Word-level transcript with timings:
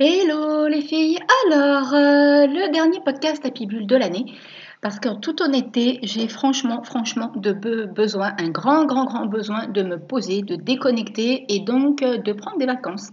Hello 0.00 0.68
les 0.68 0.82
filles. 0.82 1.18
Alors, 1.46 1.92
euh, 1.92 2.46
le 2.46 2.70
dernier 2.70 3.00
podcast 3.00 3.44
à 3.44 3.50
Bulle 3.50 3.88
de 3.88 3.96
l'année, 3.96 4.26
parce 4.80 5.00
qu'en 5.00 5.16
toute 5.16 5.40
honnêteté, 5.40 5.98
j'ai 6.02 6.28
franchement, 6.28 6.82
franchement 6.82 7.32
de 7.34 7.52
besoin, 7.86 8.32
un 8.38 8.48
grand, 8.48 8.84
grand, 8.84 9.04
grand 9.04 9.26
besoin 9.26 9.66
de 9.66 9.82
me 9.82 9.98
poser, 9.98 10.42
de 10.42 10.54
déconnecter 10.54 11.44
et 11.48 11.60
donc 11.60 12.02
euh, 12.02 12.18
de 12.18 12.32
prendre 12.32 12.58
des 12.58 12.66
vacances. 12.66 13.10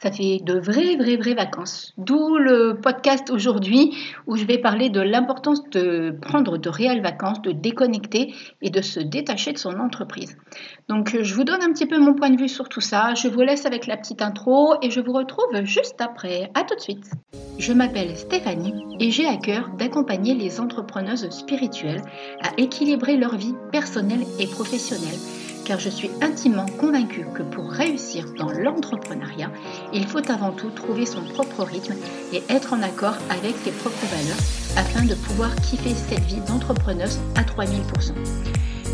Ça 0.00 0.10
fait 0.10 0.38
de 0.42 0.58
vraies, 0.58 0.96
vraies, 0.96 1.18
vraies 1.18 1.34
vacances. 1.34 1.92
D'où 1.98 2.38
le 2.38 2.78
podcast 2.80 3.28
aujourd'hui 3.30 3.94
où 4.26 4.36
je 4.36 4.44
vais 4.44 4.56
parler 4.56 4.88
de 4.88 5.00
l'importance 5.00 5.68
de 5.70 6.16
prendre 6.22 6.56
de 6.56 6.68
réelles 6.70 7.02
vacances, 7.02 7.42
de 7.42 7.52
déconnecter 7.52 8.32
et 8.62 8.70
de 8.70 8.80
se 8.80 8.98
détacher 9.00 9.52
de 9.52 9.58
son 9.58 9.78
entreprise. 9.78 10.38
Donc 10.88 11.18
je 11.20 11.34
vous 11.34 11.44
donne 11.44 11.62
un 11.62 11.72
petit 11.72 11.86
peu 11.86 11.98
mon 11.98 12.14
point 12.14 12.30
de 12.30 12.38
vue 12.38 12.48
sur 12.48 12.70
tout 12.70 12.80
ça. 12.80 13.12
Je 13.14 13.28
vous 13.28 13.42
laisse 13.42 13.66
avec 13.66 13.86
la 13.86 13.98
petite 13.98 14.22
intro 14.22 14.74
et 14.80 14.90
je 14.90 15.00
vous 15.00 15.12
retrouve 15.12 15.64
juste 15.64 16.00
après. 16.00 16.50
À 16.54 16.64
tout 16.64 16.76
de 16.76 16.80
suite. 16.80 17.10
Je 17.58 17.74
m'appelle 17.74 18.16
Stéphanie 18.16 18.96
et 19.00 19.10
j'ai 19.10 19.26
à 19.26 19.36
cœur 19.36 19.68
d'accompagner 19.76 20.34
les 20.34 20.60
spirituelles 21.30 22.02
à 22.42 22.50
équilibrer 22.58 23.16
leur 23.16 23.36
vie 23.36 23.54
personnelle 23.72 24.24
et 24.38 24.46
professionnelle 24.46 25.18
car 25.64 25.78
je 25.78 25.88
suis 25.88 26.10
intimement 26.20 26.66
convaincue 26.66 27.26
que 27.32 27.44
pour 27.44 27.70
réussir 27.70 28.24
dans 28.36 28.50
l'entrepreneuriat, 28.50 29.52
il 29.92 30.04
faut 30.04 30.28
avant 30.28 30.50
tout 30.50 30.70
trouver 30.70 31.06
son 31.06 31.22
propre 31.22 31.62
rythme 31.62 31.94
et 32.32 32.42
être 32.48 32.72
en 32.72 32.82
accord 32.82 33.14
avec 33.30 33.54
ses 33.62 33.70
propres 33.70 34.06
valeurs 34.10 34.36
afin 34.76 35.04
de 35.04 35.14
pouvoir 35.14 35.54
kiffer 35.56 35.94
cette 35.94 36.24
vie 36.24 36.40
d'entrepreneuse 36.48 37.20
à 37.36 37.42
3000%. 37.42 38.14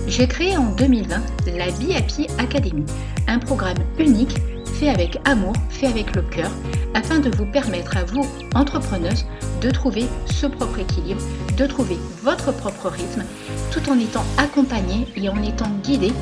J'ai 0.07 0.29
créé 0.29 0.57
en 0.57 0.70
2020 0.73 1.16
la 1.57 1.70
BIP 1.70 2.30
Academy, 2.38 2.84
un 3.27 3.38
programme 3.38 3.79
unique 3.98 4.37
fait 4.79 4.91
avec 4.91 5.18
amour, 5.24 5.54
fait 5.70 5.87
avec 5.87 6.15
le 6.15 6.23
cœur, 6.23 6.51
afin 6.93 7.18
de 7.18 7.30
vous 7.34 7.46
permettre 7.46 7.96
à 7.96 8.04
vous, 8.04 8.27
entrepreneuses, 8.54 9.24
de 9.62 9.70
trouver 9.70 10.04
ce 10.27 10.46
propre 10.46 10.80
équilibre, 10.80 11.23
de 11.57 11.66
trouver 11.66 11.99
votre 12.23 12.52
propre 12.52 12.88
rythme, 12.88 13.24
tout 13.71 13.90
en 13.90 13.99
étant 13.99 14.24
accompagné 14.38 15.07
et 15.16 15.29
en 15.29 15.43
étant 15.43 15.71
guidé 15.82 16.13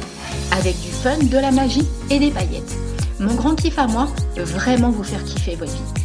avec 0.53 0.81
du 0.81 0.91
fun, 0.91 1.19
de 1.19 1.39
la 1.39 1.51
magie 1.51 1.87
et 2.11 2.19
des 2.19 2.31
paillettes. 2.31 2.77
Mon 3.21 3.35
grand 3.35 3.55
kiff 3.55 3.79
à 3.79 3.87
moi, 3.87 4.09
vraiment 4.37 4.91
vous 4.91 5.05
faire 5.05 5.23
kiffer 5.25 5.57
votre 5.57 5.73
vie. 5.73 6.03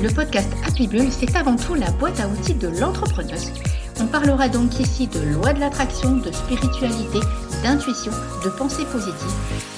Le 0.00 0.10
podcast 0.10 0.48
Happy 0.66 0.86
Bull, 0.86 1.08
c'est 1.10 1.34
avant 1.36 1.56
tout 1.56 1.74
la 1.74 1.90
boîte 1.92 2.20
à 2.20 2.28
outils 2.28 2.54
de 2.54 2.68
l'entrepreneuse. 2.68 3.52
On 4.00 4.06
parlera 4.06 4.48
donc 4.48 4.78
ici 4.78 5.08
de 5.08 5.20
loi 5.20 5.52
de 5.52 5.60
l'attraction, 5.60 6.18
de 6.18 6.30
spiritualité, 6.30 7.18
d'intuition, 7.64 8.12
de 8.44 8.50
pensée 8.50 8.84
positive, 8.92 9.32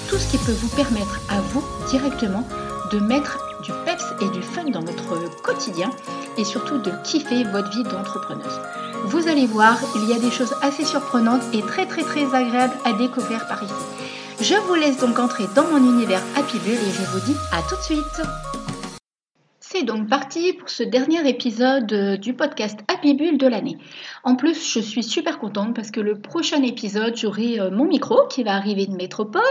tout 0.09 0.17
ce 0.17 0.29
qui 0.29 0.37
peut 0.37 0.51
vous 0.51 0.69
permettre 0.69 1.21
à 1.29 1.41
vous 1.53 1.63
directement 1.89 2.47
de 2.91 2.99
mettre 2.99 3.39
du 3.63 3.71
peps 3.85 4.05
et 4.21 4.29
du 4.29 4.41
fun 4.43 4.65
dans 4.65 4.81
votre 4.81 5.41
quotidien 5.41 5.89
et 6.37 6.43
surtout 6.43 6.77
de 6.77 6.91
kiffer 7.03 7.43
votre 7.45 7.69
vie 7.71 7.83
d'entrepreneuse. 7.83 8.59
Vous 9.05 9.27
allez 9.27 9.47
voir, 9.47 9.77
il 9.95 10.09
y 10.09 10.13
a 10.13 10.19
des 10.19 10.31
choses 10.31 10.53
assez 10.61 10.85
surprenantes 10.85 11.43
et 11.53 11.61
très 11.61 11.85
très 11.85 12.03
très 12.03 12.33
agréables 12.33 12.75
à 12.85 12.93
découvrir 12.93 13.47
par 13.47 13.63
ici. 13.63 13.73
Je 14.41 14.55
vous 14.67 14.75
laisse 14.75 14.97
donc 14.97 15.19
entrer 15.19 15.45
dans 15.55 15.67
mon 15.67 15.77
univers 15.77 16.21
Happy 16.35 16.59
Bull 16.59 16.73
et 16.73 16.91
je 16.91 17.03
vous 17.11 17.19
dis 17.25 17.37
à 17.51 17.61
tout 17.67 17.75
de 17.75 17.81
suite. 17.81 18.21
C'est 19.81 19.87
donc 19.87 20.09
parti 20.09 20.53
pour 20.53 20.69
ce 20.69 20.83
dernier 20.83 21.27
épisode 21.27 21.91
euh, 21.91 22.15
du 22.15 22.35
podcast 22.35 22.79
Happy 22.87 23.15
Bull 23.15 23.39
de 23.39 23.47
l'année. 23.47 23.79
En 24.23 24.35
plus, 24.35 24.71
je 24.71 24.79
suis 24.79 25.01
super 25.01 25.39
contente 25.39 25.75
parce 25.75 25.89
que 25.89 25.99
le 25.99 26.21
prochain 26.21 26.61
épisode, 26.61 27.15
j'aurai 27.17 27.59
euh, 27.59 27.71
mon 27.71 27.85
micro 27.85 28.27
qui 28.27 28.43
va 28.43 28.53
arriver 28.53 28.85
de 28.85 28.93
métropole. 28.93 29.41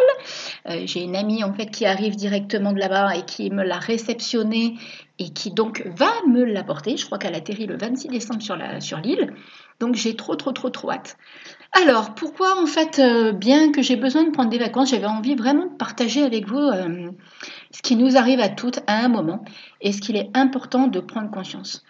Euh, 0.69 0.83
j'ai 0.84 1.03
une 1.03 1.17
amie 1.17 1.42
en 1.42 1.53
fait 1.53 1.67
qui 1.67 1.84
arrive 1.84 2.14
directement 2.14 2.73
de 2.73 2.78
là-bas 2.78 3.17
et 3.17 3.25
qui 3.25 3.51
me 3.51 3.64
l'a 3.64 3.81
réceptionné 3.81 4.77
et 5.19 5.31
qui 5.31 5.51
donc 5.51 5.83
va 5.97 6.12
me 6.28 6.45
l'apporter. 6.45 6.97
Je 6.97 7.06
crois 7.06 7.19
qu'elle 7.19 7.34
atterrit 7.34 7.67
le 7.67 7.77
26 7.77 8.06
décembre 8.06 8.41
sur 8.41 8.98
l'île. 8.98 9.34
Donc 9.81 9.97
j'ai 9.97 10.14
trop 10.14 10.36
trop 10.36 10.53
trop 10.53 10.70
trop 10.70 10.92
hâte. 10.92 11.17
Alors 11.73 12.14
pourquoi 12.14 12.62
en 12.62 12.67
fait, 12.67 13.01
bien 13.35 13.73
que 13.73 13.83
j'ai 13.83 13.97
besoin 13.97 14.24
de 14.24 14.30
prendre 14.30 14.51
des 14.51 14.58
vacances, 14.58 14.91
j'avais 14.91 15.07
envie 15.07 15.35
vraiment 15.35 15.67
de 15.67 15.77
partager 15.77 16.23
avec 16.23 16.47
vous 16.47 16.70
ce 17.70 17.83
qui 17.83 17.97
nous 17.97 18.17
arrive 18.17 18.41
à 18.41 18.48
toutes 18.48 18.81
à 18.86 19.05
un 19.05 19.08
moment 19.08 19.45
et 19.81 19.92
ce 19.92 20.01
qu'il 20.01 20.17
est 20.17 20.31
important 20.35 20.86
de 20.86 21.01
prendre 21.01 21.31
conscience. 21.31 21.85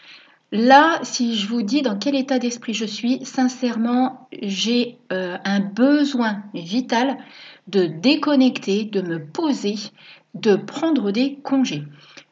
Là, 0.53 0.99
si 1.05 1.37
je 1.37 1.47
vous 1.47 1.63
dis 1.63 1.83
dans 1.83 1.97
quel 1.97 2.17
état 2.17 2.41
d'esprit 2.41 2.75
je 2.75 2.85
suis, 2.85 3.25
sincèrement, 3.25 4.29
j'ai 4.43 4.99
euh, 5.13 5.39
un 5.45 5.61
besoin 5.61 6.43
vital 6.55 7.19
de 7.69 7.85
déconnecter, 7.85 8.85
de 8.85 9.01
me 9.01 9.25
poser, 9.25 9.77
de 10.35 10.57
prendre 10.57 11.13
des 11.13 11.37
congés. 11.37 11.85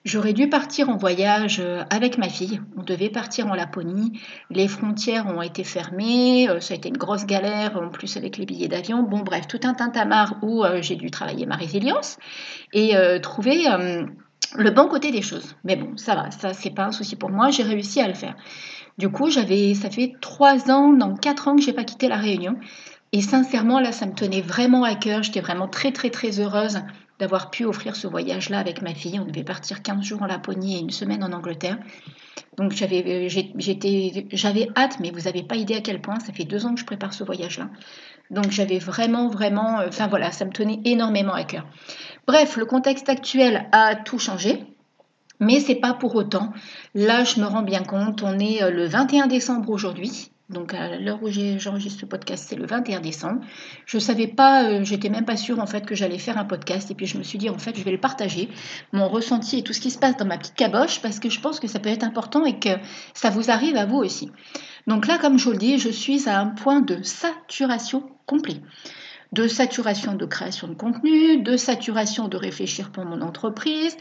J'aurais 0.08 0.32
dû 0.32 0.48
partir 0.48 0.88
en 0.88 0.96
voyage 0.96 1.60
euh, 1.60 1.84
avec 1.91 2.16
ma 2.16 2.30
fille. 2.30 2.62
On 2.78 2.82
devait 2.82 3.10
partir 3.10 3.46
en 3.46 3.54
Laponie. 3.54 4.19
Les 4.48 4.66
frontières 4.66 5.26
ont 5.26 5.42
été 5.42 5.64
fermées. 5.64 6.48
Euh, 6.48 6.60
ça 6.60 6.72
a 6.72 6.78
été 6.78 6.88
une 6.88 6.96
grosse 6.96 7.26
galère, 7.26 7.76
en 7.76 7.91
plus 7.91 8.16
avec 8.16 8.38
les 8.38 8.46
billets 8.46 8.69
d'avion. 8.69 9.02
Bon, 9.02 9.19
bref, 9.19 9.46
tout 9.46 9.60
un 9.64 9.74
tintamarre 9.74 10.36
où 10.41 10.64
euh, 10.64 10.80
j'ai 10.80 10.96
dû 10.96 11.10
travailler 11.10 11.44
ma 11.44 11.56
résilience 11.56 12.16
et 12.72 12.94
trouver 13.20 13.64
le 14.56 14.70
bon 14.70 14.88
côté 14.88 15.10
des 15.10 15.20
choses. 15.20 15.56
Mais 15.64 15.76
bon, 15.76 15.94
ça 15.98 16.14
va, 16.14 16.30
ça 16.30 16.54
c'est 16.54 16.70
pas 16.70 16.86
un 16.86 16.92
souci 16.92 17.16
pour 17.16 17.28
moi. 17.28 17.50
J'ai 17.50 17.62
réussi 17.62 18.00
à 18.00 18.08
le 18.08 18.14
faire. 18.14 18.34
Du 18.96 19.10
coup, 19.10 19.28
j'avais, 19.28 19.75
ça 19.75 19.90
fait 19.90 20.14
trois 20.22 20.70
ans, 20.70 20.90
non 20.90 21.16
quatre 21.16 21.48
ans 21.48 21.56
que 21.56 21.62
j'ai 21.62 21.75
pas 21.75 21.84
quitté 21.84 22.08
la 22.08 22.16
Réunion. 22.16 22.56
Et 23.12 23.20
sincèrement, 23.20 23.78
là, 23.78 23.92
ça 23.92 24.06
me 24.06 24.14
tenait 24.14 24.40
vraiment 24.40 24.84
à 24.84 24.94
cœur. 24.94 25.22
J'étais 25.22 25.40
vraiment 25.40 25.69
très, 25.69 25.92
très, 25.92 26.08
très 26.08 26.40
heureuse 26.40 26.80
d'avoir 27.18 27.50
pu 27.50 27.64
offrir 27.64 27.96
ce 27.96 28.06
voyage-là 28.06 28.58
avec 28.58 28.82
ma 28.82 28.94
fille. 28.94 29.18
On 29.18 29.24
devait 29.24 29.44
partir 29.44 29.82
15 29.82 30.02
jours 30.02 30.22
en 30.22 30.26
Laponie 30.26 30.76
et 30.76 30.80
une 30.80 30.90
semaine 30.90 31.24
en 31.24 31.32
Angleterre. 31.32 31.78
Donc 32.56 32.72
j'avais, 32.72 33.28
j'avais 33.28 34.68
hâte, 34.76 34.98
mais 35.00 35.10
vous 35.10 35.22
n'avez 35.22 35.42
pas 35.42 35.56
idée 35.56 35.76
à 35.76 35.80
quel 35.80 36.00
point. 36.00 36.18
Ça 36.20 36.32
fait 36.32 36.44
deux 36.44 36.66
ans 36.66 36.74
que 36.74 36.80
je 36.80 36.84
prépare 36.84 37.12
ce 37.12 37.24
voyage-là. 37.24 37.68
Donc 38.30 38.50
j'avais 38.50 38.78
vraiment, 38.78 39.28
vraiment, 39.28 39.80
euh, 39.80 39.88
enfin 39.88 40.06
voilà, 40.06 40.32
ça 40.32 40.44
me 40.44 40.50
tenait 40.50 40.80
énormément 40.84 41.32
à 41.32 41.44
cœur. 41.44 41.66
Bref, 42.26 42.56
le 42.56 42.66
contexte 42.66 43.08
actuel 43.08 43.68
a 43.72 43.96
tout 43.96 44.18
changé. 44.18 44.64
Mais 45.40 45.60
c'est 45.60 45.76
pas 45.76 45.94
pour 45.94 46.16
autant. 46.16 46.52
Là, 46.94 47.22
je 47.22 47.40
me 47.40 47.46
rends 47.46 47.62
bien 47.62 47.84
compte, 47.84 48.24
on 48.24 48.40
est 48.40 48.60
euh, 48.62 48.70
le 48.70 48.86
21 48.86 49.28
décembre 49.28 49.70
aujourd'hui. 49.70 50.32
Donc 50.48 50.72
à 50.72 50.97
l'heure 50.97 51.22
où 51.22 51.28
j'enregistre 51.31 52.00
ce 52.00 52.06
podcast, 52.06 52.47
c'est 52.48 52.56
le 52.56 52.66
21 52.66 53.00
décembre. 53.00 53.41
Je 53.84 53.98
ne 53.98 54.00
savais 54.00 54.26
pas, 54.26 54.64
euh, 54.64 54.82
j'étais 54.82 55.10
même 55.10 55.26
pas 55.26 55.36
sûre 55.36 55.59
en 55.59 55.66
fait 55.66 55.84
que 55.84 55.94
j'allais 55.94 56.19
faire 56.19 56.38
un 56.38 56.44
podcast. 56.44 56.91
Et 56.91 56.94
puis 56.94 57.06
je 57.06 57.19
me 57.19 57.22
suis 57.22 57.38
dit 57.38 57.50
en 57.50 57.59
fait 57.59 57.76
je 57.76 57.84
vais 57.84 57.92
le 57.92 58.00
partager, 58.00 58.48
mon 58.92 59.08
ressenti 59.08 59.58
et 59.58 59.62
tout 59.62 59.75
ce 59.75 59.81
qui 59.81 59.91
se 59.91 59.98
passe 59.98 60.16
dans 60.16 60.25
ma 60.25 60.38
petite 60.38 60.54
caboche, 60.54 61.03
parce 61.03 61.19
que 61.19 61.28
je 61.28 61.41
pense 61.41 61.60
que 61.60 61.69
ça 61.69 61.81
peut 61.81 61.91
être 61.91 62.04
important 62.04 62.47
et 62.47 62.58
que 62.58 62.70
ça 63.12 63.28
vous 63.28 63.50
arrive 63.50 63.76
à 63.76 63.84
vous 63.84 63.98
aussi. 63.98 64.31
Donc 64.87 65.06
là, 65.06 65.19
comme 65.19 65.38
je 65.38 65.44
vous 65.44 65.53
le 65.53 65.58
dis, 65.58 65.78
je 65.78 65.91
suis 65.91 66.28
à 66.28 66.41
un 66.41 66.47
point 66.47 66.81
de 66.81 67.03
saturation 67.03 68.08
complet 68.25 68.60
de 69.32 69.47
saturation 69.47 70.14
de 70.14 70.25
création 70.25 70.69
de 70.69 70.75
contenu, 70.75 71.42
de 71.42 71.56
saturation 71.56 72.28
de 72.28 72.37
réfléchir 72.37 72.91
pour 72.91 73.04
mon 73.04 73.20
entreprise, 73.20 73.97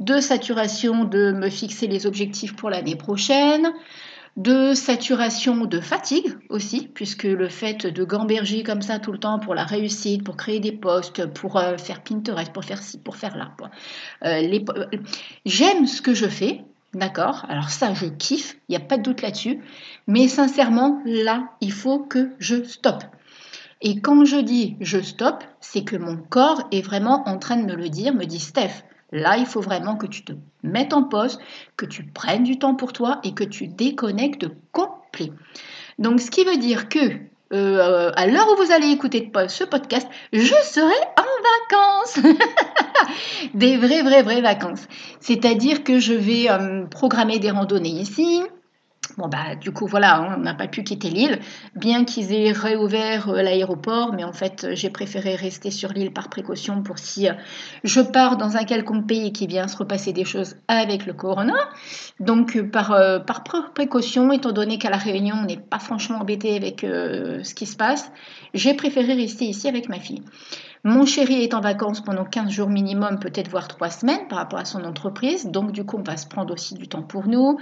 de 0.00 0.20
saturation 0.20 1.04
de 1.04 1.32
me 1.32 1.50
fixer 1.50 1.86
les 1.86 2.06
objectifs 2.06 2.56
pour 2.56 2.70
l'année 2.70 2.96
prochaine, 2.96 3.72
de 4.36 4.74
saturation, 4.74 5.64
de 5.64 5.80
fatigue 5.80 6.36
aussi, 6.48 6.88
puisque 6.88 7.24
le 7.24 7.48
fait 7.48 7.86
de 7.86 8.04
gamberger 8.04 8.62
comme 8.62 8.82
ça 8.82 8.98
tout 8.98 9.12
le 9.12 9.18
temps 9.18 9.38
pour 9.38 9.54
la 9.54 9.64
réussite, 9.64 10.24
pour 10.24 10.36
créer 10.36 10.60
des 10.60 10.72
posts, 10.72 11.26
pour 11.26 11.56
euh, 11.56 11.76
faire 11.76 12.02
Pinterest, 12.02 12.52
pour 12.52 12.64
faire 12.64 12.82
ci, 12.82 12.98
pour 12.98 13.16
faire 13.16 13.36
là. 13.36 13.52
Euh, 14.24 14.58
euh, 14.76 14.86
j'aime 15.44 15.86
ce 15.86 16.00
que 16.00 16.14
je 16.14 16.26
fais, 16.26 16.64
d'accord? 16.94 17.44
Alors 17.48 17.70
ça, 17.70 17.92
je 17.94 18.06
kiffe, 18.06 18.56
il 18.68 18.72
n'y 18.72 18.76
a 18.76 18.86
pas 18.86 18.98
de 18.98 19.02
doute 19.02 19.22
là-dessus, 19.22 19.60
mais 20.06 20.28
sincèrement, 20.28 21.02
là, 21.04 21.50
il 21.60 21.72
faut 21.72 21.98
que 22.00 22.30
je 22.38 22.62
stoppe. 22.62 23.04
Et 23.82 24.00
quand 24.00 24.24
je 24.24 24.36
dis 24.36 24.76
je 24.80 25.00
stoppe, 25.00 25.42
c'est 25.60 25.84
que 25.84 25.96
mon 25.96 26.16
corps 26.16 26.62
est 26.70 26.82
vraiment 26.82 27.26
en 27.26 27.38
train 27.38 27.56
de 27.56 27.64
me 27.64 27.74
le 27.74 27.88
dire, 27.88 28.14
me 28.14 28.24
dit 28.24 28.40
Steph, 28.40 28.84
Là, 29.12 29.36
il 29.36 29.46
faut 29.46 29.60
vraiment 29.60 29.96
que 29.96 30.06
tu 30.06 30.24
te 30.24 30.32
mettes 30.62 30.92
en 30.92 31.02
pause, 31.02 31.38
que 31.76 31.86
tu 31.86 32.04
prennes 32.04 32.44
du 32.44 32.58
temps 32.58 32.74
pour 32.74 32.92
toi 32.92 33.20
et 33.24 33.32
que 33.32 33.44
tu 33.44 33.66
déconnectes 33.66 34.46
complet. 34.72 35.32
Donc, 35.98 36.20
ce 36.20 36.30
qui 36.30 36.44
veut 36.44 36.56
dire 36.56 36.88
que 36.88 36.98
euh, 37.52 38.12
à 38.14 38.26
l'heure 38.28 38.46
où 38.52 38.64
vous 38.64 38.70
allez 38.70 38.88
écouter 38.88 39.30
ce 39.48 39.64
podcast, 39.64 40.06
je 40.32 40.54
serai 40.62 40.94
en 41.16 41.24
vacances. 41.70 42.20
des 43.54 43.76
vraies, 43.76 44.02
vraies, 44.02 44.22
vraies 44.22 44.40
vacances. 44.40 44.86
C'est-à-dire 45.18 45.82
que 45.82 45.98
je 45.98 46.12
vais 46.12 46.48
euh, 46.48 46.84
programmer 46.86 47.40
des 47.40 47.50
randonnées 47.50 47.88
ici, 47.88 48.42
Bon, 49.16 49.28
bah, 49.28 49.56
du 49.56 49.72
coup, 49.72 49.86
voilà, 49.86 50.16
hein, 50.16 50.34
on 50.38 50.40
n'a 50.40 50.54
pas 50.54 50.68
pu 50.68 50.82
quitter 50.82 51.10
l'île, 51.10 51.40
bien 51.74 52.04
qu'ils 52.04 52.32
aient 52.32 52.52
réouvert 52.52 53.28
euh, 53.28 53.42
l'aéroport, 53.42 54.12
mais 54.12 54.24
en 54.24 54.32
fait, 54.32 54.68
j'ai 54.72 54.90
préféré 54.90 55.34
rester 55.34 55.70
sur 55.70 55.92
l'île 55.92 56.12
par 56.12 56.28
précaution 56.28 56.82
pour 56.82 56.98
si 56.98 57.28
euh, 57.28 57.32
je 57.84 58.00
pars 58.00 58.36
dans 58.36 58.56
un 58.56 58.64
quelconque 58.64 59.06
pays 59.06 59.32
qui 59.32 59.46
vient 59.46 59.68
se 59.68 59.76
repasser 59.76 60.12
des 60.12 60.24
choses 60.24 60.56
avec 60.68 61.06
le 61.06 61.12
corona. 61.12 61.54
Donc, 62.20 62.56
euh, 62.56 62.62
par, 62.62 62.88
par 63.24 63.42
précaution, 63.74 64.32
étant 64.32 64.52
donné 64.52 64.78
qu'à 64.78 64.90
La 64.90 64.96
Réunion, 64.96 65.36
on 65.42 65.46
n'est 65.46 65.56
pas 65.56 65.78
franchement 65.78 66.18
embêté 66.18 66.56
avec 66.56 66.80
ce 66.80 67.54
qui 67.54 67.66
se 67.66 67.76
passe, 67.76 68.10
j'ai 68.54 68.74
préféré 68.74 69.14
rester 69.14 69.44
ici 69.44 69.68
avec 69.68 69.88
ma 69.88 69.98
fille. 69.98 70.22
Mon 70.82 71.04
chéri 71.04 71.42
est 71.42 71.52
en 71.52 71.60
vacances 71.60 72.00
pendant 72.00 72.24
15 72.24 72.48
jours 72.48 72.70
minimum, 72.70 73.18
peut-être 73.18 73.50
voire 73.50 73.68
3 73.68 73.90
semaines 73.90 74.28
par 74.28 74.38
rapport 74.38 74.58
à 74.58 74.64
son 74.64 74.82
entreprise. 74.84 75.46
Donc 75.46 75.72
du 75.72 75.84
coup, 75.84 75.98
on 75.98 76.02
va 76.02 76.16
se 76.16 76.26
prendre 76.26 76.54
aussi 76.54 76.74
du 76.74 76.88
temps 76.88 77.02
pour 77.02 77.26
nous. 77.26 77.58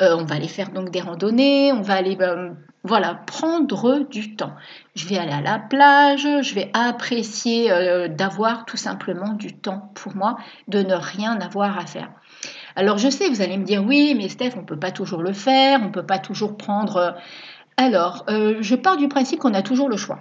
Euh, 0.00 0.16
on 0.16 0.24
va 0.24 0.36
aller 0.36 0.46
faire 0.46 0.70
donc 0.70 0.90
des 0.90 1.00
randonnées, 1.00 1.72
on 1.72 1.80
va 1.80 1.94
aller 1.94 2.16
euh, 2.20 2.50
voilà, 2.84 3.16
prendre 3.26 4.04
du 4.08 4.36
temps. 4.36 4.52
Je 4.94 5.08
vais 5.08 5.18
aller 5.18 5.32
à 5.32 5.40
la 5.40 5.58
plage, 5.58 6.28
je 6.42 6.54
vais 6.54 6.70
apprécier 6.72 7.72
euh, 7.72 8.06
d'avoir 8.06 8.66
tout 8.66 8.76
simplement 8.76 9.32
du 9.32 9.52
temps 9.52 9.90
pour 9.96 10.14
moi, 10.14 10.36
de 10.68 10.80
ne 10.80 10.94
rien 10.94 11.40
avoir 11.40 11.76
à 11.76 11.86
faire. 11.86 12.12
Alors 12.76 12.98
je 12.98 13.10
sais, 13.10 13.28
vous 13.28 13.42
allez 13.42 13.58
me 13.58 13.64
dire 13.64 13.84
oui, 13.84 14.14
mais 14.16 14.28
Steph, 14.28 14.52
on 14.54 14.60
ne 14.60 14.66
peut 14.66 14.78
pas 14.78 14.92
toujours 14.92 15.22
le 15.22 15.32
faire, 15.32 15.80
on 15.82 15.86
ne 15.86 15.92
peut 15.92 16.06
pas 16.06 16.20
toujours 16.20 16.56
prendre... 16.56 17.16
Alors, 17.76 18.26
je 18.28 18.74
pars 18.74 18.98
du 18.98 19.08
principe 19.08 19.38
qu'on 19.40 19.54
a 19.54 19.62
toujours 19.62 19.88
le 19.88 19.96
choix. 19.96 20.20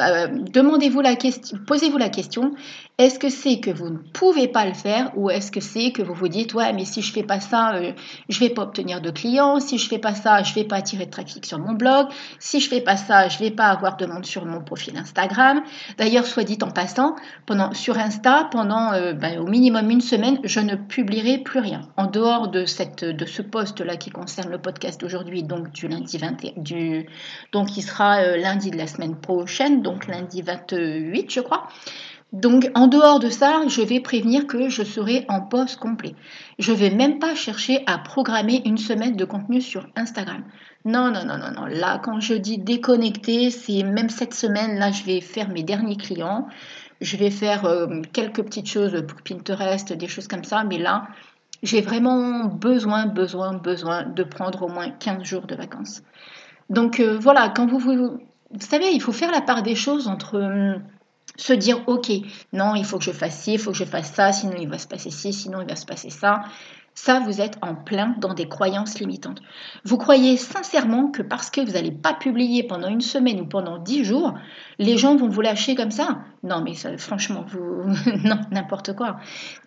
Euh, 0.00 0.28
posez-vous 0.54 1.00
la 1.00 2.08
question, 2.08 2.54
est-ce 2.98 3.18
que 3.18 3.28
c'est 3.28 3.58
que 3.58 3.70
vous 3.70 3.90
ne 3.90 3.98
pouvez 3.98 4.46
pas 4.46 4.64
le 4.64 4.74
faire 4.74 5.10
ou 5.16 5.28
est-ce 5.28 5.50
que 5.50 5.60
c'est 5.60 5.90
que 5.90 6.02
vous 6.02 6.14
vous 6.14 6.28
dites 6.28 6.54
ouais 6.54 6.72
mais 6.72 6.84
si 6.84 7.02
je 7.02 7.12
fais 7.12 7.24
pas 7.24 7.40
ça, 7.40 7.80
je 7.80 7.88
euh, 7.88 7.92
je 8.28 8.38
vais 8.38 8.50
pas 8.50 8.62
obtenir 8.62 9.00
de 9.00 9.10
clients, 9.10 9.58
si 9.58 9.78
je 9.78 9.88
fais 9.88 9.98
pas 9.98 10.14
ça, 10.14 10.42
je 10.44 10.54
vais 10.54 10.62
pas 10.62 10.76
attirer 10.76 11.06
de 11.06 11.10
trafic 11.10 11.44
sur 11.44 11.58
mon 11.58 11.72
blog, 11.72 12.06
si 12.38 12.60
je 12.60 12.68
fais 12.68 12.80
pas 12.80 12.96
ça, 12.96 13.28
je 13.28 13.38
vais 13.38 13.50
pas 13.50 13.66
avoir 13.66 13.96
de 13.96 14.06
monde 14.06 14.24
sur 14.24 14.46
mon 14.46 14.60
profil 14.60 14.96
Instagram. 14.96 15.62
D'ailleurs, 15.96 16.26
soit 16.26 16.44
dit 16.44 16.58
en 16.62 16.70
passant, 16.70 17.16
pendant 17.46 17.72
sur 17.74 17.98
Insta 17.98 18.48
pendant 18.52 18.92
euh, 18.92 19.14
ben, 19.14 19.40
au 19.40 19.46
minimum 19.46 19.90
une 19.90 20.00
semaine, 20.00 20.38
je 20.44 20.60
ne 20.60 20.76
publierai 20.76 21.38
plus 21.38 21.58
rien 21.58 21.80
en 21.96 22.06
dehors 22.06 22.48
de 22.48 22.64
ce 22.66 23.42
post 23.42 23.80
là 23.80 23.96
qui 23.96 24.10
concerne 24.10 24.50
le 24.50 24.58
podcast 24.58 25.00
d'aujourd'hui 25.00 25.42
donc 25.42 25.72
du 25.72 25.88
lundi 25.88 26.18
21 26.18 26.62
du 26.62 27.06
donc 27.52 27.68
qui 27.68 27.82
sera 27.82 28.36
lundi 28.36 28.70
de 28.70 28.76
la 28.76 28.86
semaine 28.86 29.16
prochaine 29.16 29.82
donc 29.88 30.06
lundi 30.06 30.42
28, 30.42 31.30
je 31.30 31.40
crois. 31.40 31.68
Donc 32.32 32.70
en 32.74 32.88
dehors 32.88 33.20
de 33.20 33.30
ça, 33.30 33.62
je 33.68 33.80
vais 33.80 34.00
prévenir 34.00 34.46
que 34.46 34.68
je 34.68 34.82
serai 34.82 35.24
en 35.28 35.40
pause 35.40 35.76
complet. 35.76 36.14
Je 36.58 36.72
vais 36.72 36.90
même 36.90 37.18
pas 37.18 37.34
chercher 37.34 37.82
à 37.86 37.96
programmer 37.96 38.60
une 38.66 38.76
semaine 38.76 39.16
de 39.16 39.24
contenu 39.24 39.62
sur 39.62 39.86
Instagram. 39.96 40.44
Non, 40.84 41.10
non, 41.10 41.24
non, 41.24 41.38
non, 41.38 41.50
non. 41.56 41.64
Là, 41.66 41.98
quand 42.02 42.20
je 42.20 42.34
dis 42.34 42.58
déconnecter, 42.58 43.50
c'est 43.50 43.82
même 43.82 44.10
cette 44.10 44.34
semaine, 44.34 44.78
là, 44.78 44.92
je 44.92 45.04
vais 45.04 45.20
faire 45.20 45.48
mes 45.48 45.62
derniers 45.62 45.96
clients. 45.96 46.48
Je 47.00 47.16
vais 47.16 47.30
faire 47.30 47.64
euh, 47.64 48.02
quelques 48.12 48.42
petites 48.42 48.68
choses 48.68 49.02
pour 49.06 49.22
Pinterest, 49.22 49.92
des 49.92 50.08
choses 50.08 50.28
comme 50.28 50.44
ça. 50.44 50.64
Mais 50.64 50.78
là, 50.78 51.08
j'ai 51.62 51.80
vraiment 51.80 52.44
besoin, 52.44 53.06
besoin, 53.06 53.54
besoin 53.54 54.04
de 54.04 54.22
prendre 54.22 54.62
au 54.62 54.68
moins 54.68 54.90
15 54.90 55.22
jours 55.22 55.46
de 55.46 55.54
vacances. 55.54 56.02
Donc 56.70 57.00
euh, 57.00 57.18
voilà, 57.18 57.48
quand 57.48 57.66
vous, 57.66 57.78
vous, 57.78 58.20
vous 58.50 58.66
savez, 58.66 58.90
il 58.92 59.00
faut 59.00 59.12
faire 59.12 59.30
la 59.30 59.40
part 59.40 59.62
des 59.62 59.74
choses 59.74 60.08
entre 60.08 60.38
hum, 60.38 60.82
se 61.36 61.52
dire, 61.52 61.82
ok, 61.86 62.10
non, 62.52 62.74
il 62.74 62.84
faut 62.84 62.98
que 62.98 63.04
je 63.04 63.12
fasse 63.12 63.40
ci, 63.40 63.54
il 63.54 63.58
faut 63.58 63.70
que 63.70 63.76
je 63.76 63.84
fasse 63.84 64.12
ça, 64.12 64.32
sinon 64.32 64.54
il 64.58 64.68
va 64.68 64.78
se 64.78 64.88
passer 64.88 65.10
ci, 65.10 65.32
sinon 65.32 65.60
il 65.60 65.68
va 65.68 65.76
se 65.76 65.86
passer 65.86 66.10
ça. 66.10 66.42
Ça, 66.94 67.20
vous 67.20 67.40
êtes 67.40 67.58
en 67.62 67.76
plein 67.76 68.16
dans 68.18 68.34
des 68.34 68.48
croyances 68.48 68.98
limitantes. 68.98 69.40
Vous 69.84 69.98
croyez 69.98 70.36
sincèrement 70.36 71.12
que 71.12 71.22
parce 71.22 71.48
que 71.48 71.60
vous 71.60 71.74
n'allez 71.74 71.92
pas 71.92 72.12
publier 72.12 72.64
pendant 72.64 72.88
une 72.88 73.00
semaine 73.00 73.40
ou 73.40 73.46
pendant 73.46 73.78
dix 73.78 74.02
jours, 74.02 74.34
les 74.80 74.98
gens 74.98 75.14
vont 75.14 75.28
vous 75.28 75.40
lâcher 75.40 75.76
comme 75.76 75.92
ça? 75.92 76.18
Non, 76.42 76.60
mais 76.60 76.74
franchement, 76.98 77.44
vous... 77.46 77.84
non, 78.24 78.40
n'importe 78.50 78.96
quoi. 78.96 79.18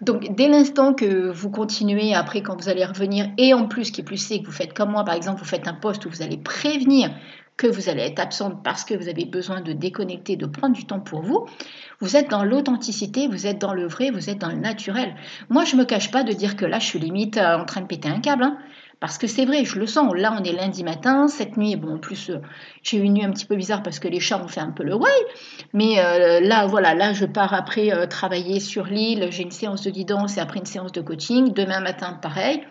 Donc, 0.01 0.35
dès 0.35 0.49
l'instant 0.49 0.93
que 0.93 1.31
vous 1.31 1.49
continuez, 1.49 2.13
après, 2.13 2.41
quand 2.41 2.61
vous 2.61 2.67
allez 2.67 2.83
revenir, 2.83 3.29
et 3.37 3.53
en 3.53 3.65
plus, 3.65 3.91
qui 3.91 4.01
est 4.01 4.03
plus, 4.03 4.17
c'est 4.17 4.41
que 4.41 4.45
vous 4.45 4.51
faites 4.51 4.73
comme 4.73 4.91
moi, 4.91 5.05
par 5.05 5.15
exemple, 5.15 5.39
vous 5.39 5.45
faites 5.45 5.69
un 5.69 5.73
post 5.73 6.05
où 6.05 6.09
vous 6.09 6.21
allez 6.21 6.37
prévenir 6.37 7.11
que 7.61 7.67
vous 7.67 7.89
allez 7.89 8.01
être 8.01 8.19
absente 8.19 8.63
parce 8.63 8.83
que 8.83 8.95
vous 8.95 9.07
avez 9.07 9.25
besoin 9.25 9.61
de 9.61 9.71
déconnecter, 9.71 10.35
de 10.35 10.47
prendre 10.47 10.75
du 10.75 10.85
temps 10.85 10.99
pour 10.99 11.21
vous, 11.21 11.45
vous 11.99 12.15
êtes 12.17 12.27
dans 12.27 12.43
l'authenticité, 12.43 13.27
vous 13.27 13.45
êtes 13.45 13.59
dans 13.59 13.75
le 13.75 13.85
vrai, 13.85 14.09
vous 14.09 14.31
êtes 14.31 14.39
dans 14.39 14.49
le 14.49 14.55
naturel. 14.55 15.13
Moi, 15.49 15.63
je 15.63 15.75
ne 15.75 15.81
me 15.81 15.85
cache 15.85 16.09
pas 16.09 16.23
de 16.23 16.33
dire 16.33 16.55
que 16.55 16.65
là, 16.65 16.79
je 16.79 16.87
suis 16.87 16.97
limite 16.97 17.37
euh, 17.37 17.59
en 17.59 17.65
train 17.65 17.81
de 17.81 17.85
péter 17.85 18.09
un 18.09 18.19
câble. 18.19 18.45
Hein, 18.45 18.57
parce 18.99 19.19
que 19.19 19.27
c'est 19.27 19.45
vrai, 19.45 19.63
je 19.63 19.77
le 19.77 19.85
sens. 19.85 20.11
Là, 20.15 20.35
on 20.35 20.43
est 20.43 20.53
lundi 20.53 20.83
matin, 20.83 21.27
cette 21.27 21.55
nuit, 21.55 21.75
bon, 21.75 21.97
en 21.97 21.99
plus, 21.99 22.31
euh, 22.31 22.39
j'ai 22.81 22.97
eu 22.97 23.01
une 23.01 23.13
nuit 23.13 23.25
un 23.25 23.31
petit 23.31 23.45
peu 23.45 23.55
bizarre 23.55 23.83
parce 23.83 23.99
que 23.99 24.07
les 24.07 24.19
chats 24.19 24.43
ont 24.43 24.47
fait 24.47 24.61
un 24.61 24.71
peu 24.71 24.83
le 24.83 24.95
way. 24.95 25.11
Mais 25.73 25.99
euh, 25.99 26.39
là, 26.39 26.65
voilà, 26.65 26.95
là, 26.95 27.13
je 27.13 27.25
pars 27.25 27.53
après 27.53 27.91
travailler 28.07 28.59
sur 28.59 28.85
l'île. 28.85 29.27
J'ai 29.29 29.43
une 29.43 29.51
séance 29.51 29.83
de 29.83 29.91
guidance 29.91 30.37
et 30.37 30.39
après 30.39 30.57
une 30.57 30.65
séance 30.65 30.93
de 30.93 31.01
coaching. 31.01 31.53
Demain 31.53 31.81
matin, 31.81 32.17
pareil. 32.19 32.63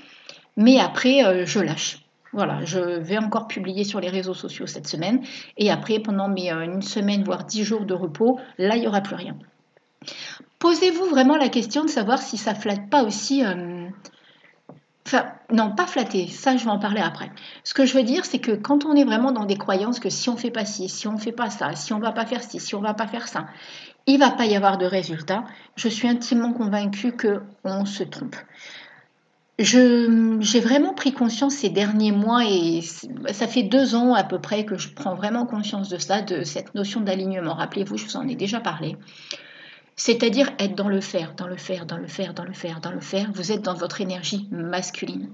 Mais 0.56 0.80
après, 0.80 1.46
je 1.46 1.60
lâche. 1.60 2.09
Voilà, 2.32 2.64
je 2.64 2.78
vais 2.78 3.18
encore 3.18 3.48
publier 3.48 3.82
sur 3.82 4.00
les 4.00 4.08
réseaux 4.08 4.34
sociaux 4.34 4.66
cette 4.66 4.86
semaine. 4.86 5.20
Et 5.56 5.70
après, 5.70 5.98
pendant 5.98 6.28
mes, 6.28 6.52
euh, 6.52 6.62
une 6.62 6.82
semaine, 6.82 7.24
voire 7.24 7.44
dix 7.44 7.64
jours 7.64 7.84
de 7.84 7.94
repos, 7.94 8.38
là, 8.56 8.76
il 8.76 8.82
n'y 8.82 8.86
aura 8.86 9.00
plus 9.00 9.16
rien. 9.16 9.36
Posez-vous 10.60 11.06
vraiment 11.06 11.36
la 11.36 11.48
question 11.48 11.84
de 11.84 11.90
savoir 11.90 12.18
si 12.18 12.36
ça 12.36 12.54
flatte 12.54 12.88
pas 12.88 13.02
aussi. 13.02 13.44
Euh, 13.44 13.88
enfin, 15.06 15.26
non, 15.52 15.74
pas 15.74 15.86
flatter, 15.86 16.28
ça 16.28 16.56
je 16.56 16.64
vais 16.64 16.70
en 16.70 16.78
parler 16.78 17.00
après. 17.00 17.30
Ce 17.64 17.74
que 17.74 17.84
je 17.84 17.94
veux 17.96 18.04
dire, 18.04 18.24
c'est 18.24 18.38
que 18.38 18.52
quand 18.52 18.84
on 18.84 18.94
est 18.94 19.04
vraiment 19.04 19.32
dans 19.32 19.44
des 19.44 19.56
croyances 19.56 19.98
que 19.98 20.10
si 20.10 20.28
on 20.28 20.36
fait 20.36 20.50
pas 20.50 20.64
ci, 20.64 20.88
si 20.88 21.08
on 21.08 21.18
fait 21.18 21.32
pas 21.32 21.50
ça, 21.50 21.74
si 21.74 21.92
on 21.92 21.98
va 21.98 22.12
pas 22.12 22.26
faire 22.26 22.42
ci, 22.42 22.60
si 22.60 22.74
on 22.74 22.80
va 22.80 22.94
pas 22.94 23.08
faire 23.08 23.26
ça, 23.26 23.46
il 24.06 24.18
va 24.18 24.30
pas 24.30 24.46
y 24.46 24.54
avoir 24.54 24.78
de 24.78 24.86
résultat, 24.86 25.44
je 25.76 25.88
suis 25.88 26.08
intimement 26.08 26.52
convaincue 26.52 27.16
qu'on 27.16 27.84
se 27.84 28.04
trompe 28.04 28.36
j'ai 29.62 30.60
vraiment 30.60 30.94
pris 30.94 31.12
conscience 31.12 31.54
ces 31.54 31.68
derniers 31.68 32.12
mois 32.12 32.44
et 32.46 32.80
ça 33.32 33.46
fait 33.46 33.62
deux 33.62 33.94
ans 33.94 34.14
à 34.14 34.24
peu 34.24 34.40
près 34.40 34.64
que 34.64 34.78
je 34.78 34.88
prends 34.88 35.14
vraiment 35.14 35.46
conscience 35.46 35.88
de 35.88 35.98
ça, 35.98 36.22
de 36.22 36.44
cette 36.44 36.74
notion 36.74 37.00
d'alignement. 37.00 37.54
Rappelez-vous, 37.54 37.98
je 37.98 38.06
vous 38.06 38.16
en 38.16 38.26
ai 38.26 38.36
déjà 38.36 38.60
parlé. 38.60 38.96
C'est-à-dire 39.96 40.50
être 40.58 40.74
dans 40.74 40.88
le 40.88 41.02
faire, 41.02 41.34
dans 41.34 41.46
le 41.46 41.58
faire, 41.58 41.84
dans 41.84 41.98
le 41.98 42.06
faire, 42.06 42.32
dans 42.32 42.44
le 42.44 42.54
faire, 42.54 42.80
dans 42.80 42.90
le 42.90 43.00
faire. 43.00 43.30
Vous 43.34 43.52
êtes 43.52 43.60
dans 43.60 43.74
votre 43.74 44.00
énergie 44.00 44.48
masculine. 44.50 45.28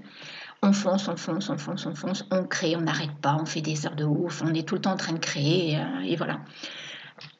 On 0.61 0.73
fonce, 0.73 1.07
on 1.07 1.15
fonce, 1.15 1.49
on 1.49 1.57
fonce, 1.57 1.85
on 1.85 1.95
fonce, 1.95 2.25
on 2.31 2.43
crée, 2.43 2.75
on 2.75 2.81
n'arrête 2.81 3.15
pas, 3.21 3.37
on 3.39 3.45
fait 3.45 3.61
des 3.61 3.85
heures 3.85 3.95
de 3.95 4.03
ouf, 4.03 4.41
on 4.43 4.53
est 4.53 4.67
tout 4.67 4.75
le 4.75 4.81
temps 4.81 4.91
en 4.91 4.97
train 4.97 5.13
de 5.13 5.19
créer, 5.19 5.77
euh, 5.77 6.01
et 6.03 6.15
voilà. 6.15 6.39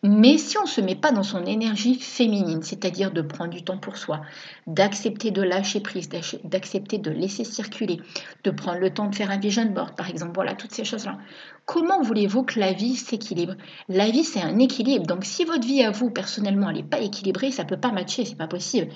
Mais 0.04 0.38
si 0.38 0.58
on 0.58 0.64
ne 0.64 0.68
se 0.68 0.82
met 0.82 0.96
pas 0.96 1.12
dans 1.12 1.24
son 1.24 1.46
énergie 1.46 1.96
féminine, 1.96 2.64
c'est-à-dire 2.64 3.12
de 3.12 3.22
prendre 3.22 3.52
du 3.52 3.64
temps 3.64 3.78
pour 3.78 3.98
soi, 3.98 4.22
d'accepter 4.66 5.32
de 5.32 5.42
lâcher 5.42 5.82
prise, 5.82 6.10
d'accepter 6.44 6.98
de 6.98 7.12
laisser 7.12 7.44
circuler, 7.44 8.00
de 8.44 8.52
prendre 8.52 8.80
le 8.80 8.94
temps 8.94 9.08
de 9.08 9.16
faire 9.16 9.32
un 9.32 9.38
vision 9.38 9.66
board, 9.66 9.96
par 9.96 10.10
exemple, 10.10 10.34
voilà, 10.36 10.56
toutes 10.56 10.72
ces 10.72 10.84
choses-là, 10.84 11.18
comment 11.66 12.02
voulez-vous 12.02 12.44
que 12.44 12.60
la 12.60 12.74
vie 12.74 12.96
s'équilibre? 12.96 13.56
La 13.90 14.10
vie, 14.10 14.24
c'est 14.24 14.42
un 14.42 14.60
équilibre. 14.60 15.06
Donc, 15.06 15.26
si 15.26 15.46
votre 15.46 15.68
vie 15.68 15.84
à 15.84 15.92
vous, 15.92 16.10
personnellement, 16.10 16.70
elle 16.70 16.78
n'est 16.78 16.84
pas 16.84 17.00
équilibrée, 17.00 17.52
ça 17.52 17.64
ne 17.64 17.70
peut 17.70 17.80
pas 17.80 17.92
matcher, 17.92 18.26
c'est 18.26 18.38
pas 18.38 18.48
possible. 18.48 18.88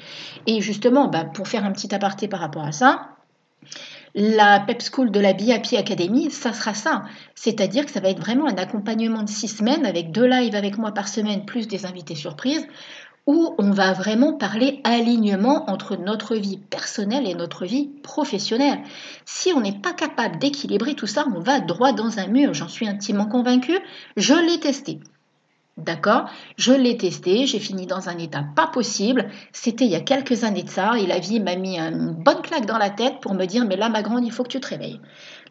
Et 0.48 0.62
justement, 0.62 1.08
bah, 1.08 1.26
pour 1.26 1.48
faire 1.48 1.66
un 1.66 1.72
petit 1.72 1.94
aparté 1.94 2.28
par 2.28 2.40
rapport 2.40 2.64
à 2.64 2.72
ça, 2.72 3.10
la 4.16 4.60
PEP 4.60 4.82
School 4.82 5.12
de 5.12 5.20
la 5.20 5.34
BIAPI 5.34 5.78
Academy, 5.78 6.32
ça 6.32 6.54
sera 6.54 6.74
ça. 6.74 7.04
C'est-à-dire 7.36 7.86
que 7.86 7.92
ça 7.92 8.00
va 8.00 8.10
être 8.10 8.20
vraiment 8.20 8.48
un 8.48 8.58
accompagnement 8.58 9.24
de 9.24 9.30
six 9.30 9.48
semaines 9.48 9.86
avec 9.86 10.12
deux 10.12 10.26
lives 10.26 10.56
avec 10.56 10.78
moi 10.78 10.92
par 10.92 11.08
semaine, 11.08 11.46
plus 11.46 11.68
des 11.68 11.86
invités 11.86 12.16
surprises, 12.16 12.68
où 13.28 13.54
on 13.58 13.72
va 13.72 13.94
vraiment 13.94 14.34
parler 14.34 14.82
alignement 14.84 15.70
entre 15.70 15.96
notre 15.96 16.36
vie 16.36 16.58
personnelle 16.58 17.28
et 17.28 17.36
notre 17.36 17.66
vie 17.66 17.90
professionnelle. 18.02 18.80
Si 19.26 19.54
on 19.54 19.62
n'est 19.62 19.80
pas 19.80 19.94
capable 19.94 20.40
d'équilibrer 20.40 20.96
tout 20.96 21.08
ça, 21.08 21.26
on 21.36 21.40
va 21.40 21.60
droit 21.60 21.94
dans 21.94 22.20
un 22.20 22.28
mur, 22.28 22.54
j'en 22.54 22.68
suis 22.68 22.88
intimement 22.88 23.28
convaincue, 23.28 23.80
je 24.18 24.34
l'ai 24.34 24.60
testé. 24.60 25.00
D'accord? 25.84 26.30
Je 26.58 26.74
l'ai 26.74 26.98
testé, 26.98 27.48
j'ai 27.48 27.60
fini 27.60 27.88
dans 27.88 28.08
un 28.08 28.18
état 28.18 28.44
pas 28.56 28.68
possible. 28.68 29.30
C'était 29.52 29.86
il 29.86 29.92
y 29.92 29.96
a 29.96 30.02
quelques 30.02 30.44
années 30.44 30.64
de 30.64 30.70
ça 30.70 30.98
et 31.00 31.08
la 31.08 31.20
vie 31.20 31.40
m'a 31.40 31.56
mis 31.56 31.80
une 31.80 32.12
bonne 32.12 32.42
claque 32.42 32.66
dans 32.66 32.78
la 32.78 32.90
tête 32.90 33.20
pour 33.22 33.34
me 33.34 33.46
dire 33.46 33.66
mais 33.66 33.76
là 33.76 33.90
ma 33.90 34.02
grande, 34.02 34.26
il 34.26 34.32
faut 34.32 34.44
que 34.44 34.50
tu 34.50 34.60
te 34.60 34.68
réveilles. 34.68 35.00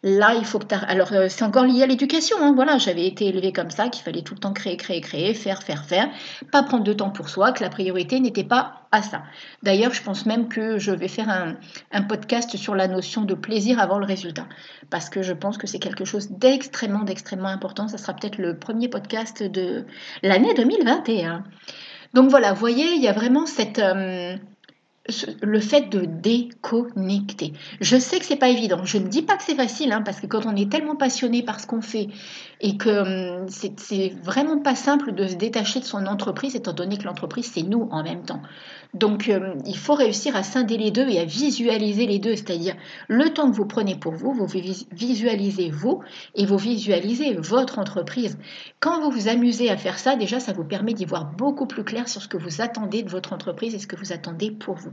Là, 0.03 0.33
il 0.33 0.45
faut 0.45 0.57
que 0.57 0.65
tu 0.65 0.73
Alors, 0.87 1.13
euh, 1.13 1.27
c'est 1.29 1.43
encore 1.43 1.63
lié 1.63 1.83
à 1.83 1.85
l'éducation. 1.85 2.35
Hein. 2.41 2.53
Voilà, 2.55 2.79
j'avais 2.79 3.05
été 3.05 3.27
élevée 3.27 3.53
comme 3.53 3.69
ça, 3.69 3.87
qu'il 3.87 4.03
fallait 4.03 4.23
tout 4.23 4.33
le 4.33 4.39
temps 4.39 4.51
créer, 4.51 4.75
créer, 4.75 4.99
créer, 4.99 5.35
faire, 5.35 5.61
faire, 5.61 5.85
faire. 5.85 6.09
Pas 6.51 6.63
prendre 6.63 6.83
de 6.83 6.93
temps 6.93 7.11
pour 7.11 7.29
soi, 7.29 7.51
que 7.51 7.63
la 7.63 7.69
priorité 7.69 8.19
n'était 8.19 8.43
pas 8.43 8.87
à 8.91 9.03
ça. 9.03 9.21
D'ailleurs, 9.61 9.93
je 9.93 10.01
pense 10.01 10.25
même 10.25 10.49
que 10.49 10.79
je 10.79 10.91
vais 10.91 11.07
faire 11.07 11.29
un, 11.29 11.55
un, 11.91 12.01
podcast 12.01 12.57
sur 12.57 12.73
la 12.73 12.87
notion 12.87 13.21
de 13.21 13.35
plaisir 13.35 13.79
avant 13.79 13.99
le 13.99 14.05
résultat. 14.05 14.47
Parce 14.89 15.09
que 15.09 15.21
je 15.21 15.33
pense 15.33 15.59
que 15.59 15.67
c'est 15.67 15.79
quelque 15.79 16.03
chose 16.03 16.31
d'extrêmement, 16.31 17.03
d'extrêmement 17.03 17.49
important. 17.49 17.87
Ça 17.87 17.99
sera 17.99 18.13
peut-être 18.13 18.39
le 18.39 18.57
premier 18.57 18.89
podcast 18.89 19.43
de 19.43 19.85
l'année 20.21 20.53
2021. 20.53 21.43
Donc 22.13 22.29
voilà, 22.29 22.53
vous 22.53 22.59
voyez, 22.59 22.93
il 22.95 23.01
y 23.01 23.07
a 23.07 23.13
vraiment 23.13 23.45
cette... 23.45 23.79
Euh, 23.79 24.35
le 25.41 25.59
fait 25.59 25.89
de 25.89 26.05
déconnecter. 26.05 27.53
Je 27.79 27.97
sais 27.97 28.19
que 28.19 28.25
c'est 28.25 28.35
pas 28.35 28.49
évident. 28.49 28.85
Je 28.85 28.99
ne 28.99 29.07
dis 29.07 29.23
pas 29.23 29.35
que 29.35 29.43
c'est 29.43 29.55
facile, 29.55 29.91
hein, 29.91 30.03
parce 30.03 30.19
que 30.19 30.27
quand 30.27 30.45
on 30.45 30.55
est 30.55 30.71
tellement 30.71 30.95
passionné 30.95 31.41
par 31.41 31.59
ce 31.59 31.65
qu'on 31.65 31.81
fait 31.81 32.09
et 32.59 32.77
que 32.77 33.39
hum, 33.39 33.47
c'est 33.49 34.13
vraiment 34.23 34.59
pas 34.59 34.75
simple 34.75 35.13
de 35.13 35.25
se 35.27 35.35
détacher 35.35 35.79
de 35.79 35.85
son 35.85 36.05
entreprise, 36.05 36.55
étant 36.55 36.73
donné 36.73 36.97
que 36.97 37.05
l'entreprise 37.05 37.49
c'est 37.51 37.63
nous 37.63 37.87
en 37.91 38.03
même 38.03 38.23
temps. 38.23 38.41
Donc 38.93 39.29
hum, 39.33 39.55
il 39.65 39.77
faut 39.77 39.95
réussir 39.95 40.35
à 40.35 40.43
scinder 40.43 40.77
les 40.77 40.91
deux 40.91 41.07
et 41.09 41.19
à 41.19 41.25
visualiser 41.25 42.05
les 42.05 42.19
deux, 42.19 42.35
c'est-à-dire 42.35 42.75
le 43.07 43.33
temps 43.33 43.49
que 43.49 43.55
vous 43.55 43.65
prenez 43.65 43.95
pour 43.95 44.13
vous, 44.13 44.33
vous 44.33 44.47
visualisez 44.91 45.71
vous 45.71 46.01
et 46.35 46.45
vous 46.45 46.57
visualisez 46.57 47.33
votre 47.33 47.79
entreprise. 47.79 48.37
Quand 48.79 49.01
vous 49.01 49.09
vous 49.09 49.27
amusez 49.27 49.71
à 49.71 49.77
faire 49.77 49.97
ça, 49.97 50.15
déjà 50.15 50.39
ça 50.39 50.53
vous 50.53 50.63
permet 50.63 50.93
d'y 50.93 51.05
voir 51.05 51.25
beaucoup 51.25 51.65
plus 51.65 51.83
clair 51.83 52.07
sur 52.07 52.21
ce 52.21 52.27
que 52.27 52.37
vous 52.37 52.61
attendez 52.61 53.01
de 53.01 53.09
votre 53.09 53.33
entreprise 53.33 53.73
et 53.73 53.79
ce 53.79 53.87
que 53.87 53.95
vous 53.95 54.13
attendez 54.13 54.51
pour 54.51 54.75
vous. 54.75 54.91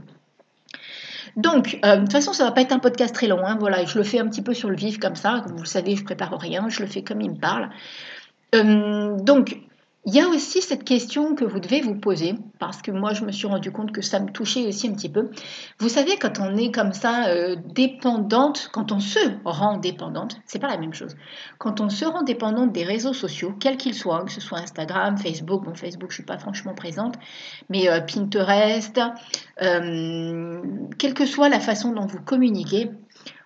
Donc, 1.35 1.79
euh, 1.85 1.97
de 1.97 2.01
toute 2.01 2.11
façon, 2.11 2.33
ça 2.33 2.43
ne 2.43 2.49
va 2.49 2.53
pas 2.53 2.61
être 2.61 2.71
un 2.71 2.79
podcast 2.79 3.13
très 3.13 3.27
long. 3.27 3.45
Hein, 3.45 3.57
voilà, 3.59 3.85
je 3.85 3.97
le 3.97 4.03
fais 4.03 4.19
un 4.19 4.27
petit 4.27 4.41
peu 4.41 4.53
sur 4.53 4.69
le 4.69 4.75
vif 4.75 4.99
comme 4.99 5.15
ça. 5.15 5.41
Comme 5.43 5.53
vous 5.53 5.63
le 5.63 5.67
savez, 5.67 5.95
je 5.95 6.03
prépare 6.03 6.37
rien, 6.39 6.69
je 6.69 6.81
le 6.81 6.87
fais 6.87 7.03
comme 7.03 7.21
il 7.21 7.31
me 7.31 7.39
parle. 7.39 7.69
Euh, 8.55 9.17
donc, 9.17 9.57
il 10.05 10.15
y 10.15 10.21
a 10.21 10.27
aussi 10.29 10.61
cette 10.61 10.85
question 10.85 11.35
que 11.35 11.43
vous 11.43 11.59
devez 11.59 11.81
vous 11.81 11.95
poser, 11.95 12.35
parce 12.57 12.81
que 12.81 12.89
moi 12.89 13.13
je 13.13 13.25
me 13.25 13.31
suis 13.31 13.47
rendu 13.47 13.69
compte 13.71 13.91
que 13.91 14.01
ça 14.01 14.19
me 14.19 14.31
touchait 14.31 14.65
aussi 14.65 14.87
un 14.87 14.93
petit 14.93 15.09
peu. 15.09 15.29
Vous 15.77 15.89
savez, 15.89 16.17
quand 16.17 16.39
on 16.39 16.55
est 16.55 16.71
comme 16.71 16.93
ça 16.93 17.27
euh, 17.27 17.57
dépendante, 17.75 18.69
quand 18.71 18.93
on 18.93 19.01
se 19.01 19.19
rend 19.43 19.77
dépendante, 19.77 20.37
c'est 20.45 20.59
pas 20.59 20.69
la 20.69 20.77
même 20.77 20.93
chose. 20.93 21.17
Quand 21.57 21.81
on 21.81 21.89
se 21.89 22.05
rend 22.05 22.23
dépendante 22.23 22.71
des 22.71 22.85
réseaux 22.85 23.13
sociaux, 23.13 23.53
quels 23.59 23.75
qu'ils 23.75 23.93
soient, 23.93 24.23
que 24.23 24.31
ce 24.31 24.39
soit 24.39 24.59
Instagram, 24.59 25.17
Facebook, 25.17 25.65
bon 25.65 25.75
Facebook 25.75 26.11
je 26.11 26.15
suis 26.15 26.23
pas 26.23 26.37
franchement 26.37 26.73
présente, 26.73 27.15
mais 27.69 27.89
euh, 27.89 27.99
Pinterest, 27.99 29.01
euh, 29.61 30.61
quelle 30.97 31.13
que 31.13 31.25
soit 31.25 31.49
la 31.49 31.59
façon 31.59 31.91
dont 31.91 32.05
vous 32.05 32.21
communiquez, 32.21 32.89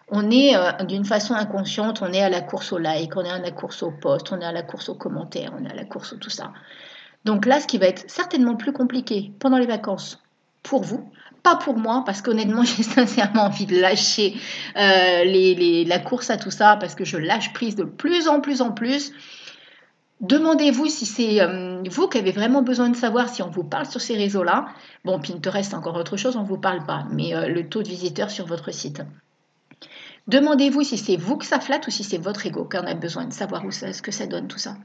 on 0.10 0.30
est 0.32 0.56
euh, 0.56 0.84
d'une 0.84 1.06
façon 1.06 1.34
inconsciente, 1.34 2.02
on 2.02 2.12
est 2.12 2.22
à 2.22 2.30
la 2.30 2.42
course 2.42 2.72
au 2.74 2.78
like, 2.78 3.16
on 3.16 3.24
est 3.24 3.30
à 3.30 3.40
la 3.40 3.52
course 3.52 3.84
au 3.84 3.92
post, 3.92 4.32
on 4.32 4.42
est 4.42 4.46
à 4.46 4.52
la 4.52 4.64
course 4.64 4.90
aux 4.90 4.96
commentaires, 4.96 5.54
on 5.58 5.66
est 5.66 5.72
à 5.72 5.76
la 5.76 5.86
course 5.86 6.14
au 6.14 6.18
tout 6.18 6.30
ça. 6.30 6.52
Donc 7.26 7.46
là, 7.46 7.60
ce 7.60 7.68
qui 7.68 7.78
va 7.78 7.88
être 7.88 8.10
certainement 8.10 8.56
plus 8.56 8.74
compliqué 8.74 9.32
pendant 9.40 9.58
les 9.58 9.66
vacances 9.66 10.22
pour 10.62 10.84
vous, 10.84 11.10
pas 11.42 11.56
pour 11.56 11.78
moi, 11.78 12.04
parce 12.06 12.22
qu'honnêtement, 12.22 12.64
j'ai 12.64 12.84
sincèrement 12.84 13.44
envie 13.44 13.66
de 13.66 13.80
lâcher 13.80 14.36
euh, 14.78 15.86
la 15.86 16.00
course 16.00 16.30
à 16.30 16.38
tout 16.38 16.52
ça, 16.52 16.78
parce 16.78 16.96
que 16.96 17.06
je 17.06 17.18
lâche 17.18 17.54
prise 17.54 17.76
de 17.76 17.84
plus 17.84 18.28
en 18.28 18.42
plus 18.42 18.62
en 18.62 18.72
plus. 18.72 19.14
Demandez-vous 20.20 20.88
si 20.88 21.06
c'est 21.06 21.42
euh, 21.42 21.82
vous 21.90 22.08
qui 22.08 22.18
avez 22.18 22.32
vraiment 22.32 22.62
besoin 22.62 22.90
de 22.90 22.96
savoir 22.96 23.30
si 23.30 23.42
on 23.42 23.50
vous 23.50 23.64
parle 23.64 23.86
sur 23.86 24.00
ces 24.00 24.16
réseaux-là. 24.16 24.68
Bon, 25.04 25.20
Pinterest, 25.20 25.74
encore 25.74 25.96
autre 25.96 26.18
chose, 26.18 26.38
on 26.38 26.44
ne 26.44 26.48
vous 26.48 26.60
parle 26.60 26.86
pas, 26.86 27.06
mais 27.12 27.34
le 27.50 27.68
taux 27.68 27.84
de 27.84 27.90
visiteurs 27.90 28.30
sur 28.30 28.46
votre 28.46 28.72
site. 28.72 29.02
Demandez-vous 30.28 30.84
si 30.84 30.98
c'est 30.98 31.18
vous 31.18 31.36
que 31.36 31.46
ça 31.46 31.60
flatte 31.60 31.86
ou 31.88 31.92
si 31.92 32.06
c'est 32.06 32.18
votre 32.18 32.46
ego 32.46 32.64
qu'on 32.64 32.88
a 32.88 32.94
besoin 32.94 33.26
de 33.26 33.34
savoir 33.34 33.66
où 33.66 33.72
ça, 33.72 33.92
ce 33.92 34.02
que 34.02 34.12
ça 34.12 34.26
donne 34.26 34.48
tout 34.48 34.58
ça. 34.58 34.78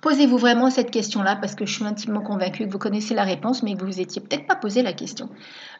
Posez-vous 0.00 0.38
vraiment 0.38 0.70
cette 0.70 0.90
question-là 0.90 1.36
parce 1.36 1.54
que 1.54 1.66
je 1.66 1.74
suis 1.74 1.84
intimement 1.84 2.22
convaincue 2.22 2.66
que 2.66 2.72
vous 2.72 2.78
connaissez 2.78 3.14
la 3.14 3.24
réponse 3.24 3.62
mais 3.62 3.74
que 3.74 3.84
vous 3.84 3.98
n'étiez 3.98 4.22
peut-être 4.22 4.46
pas 4.46 4.56
posé 4.56 4.80
la 4.80 4.94
question. 4.94 5.28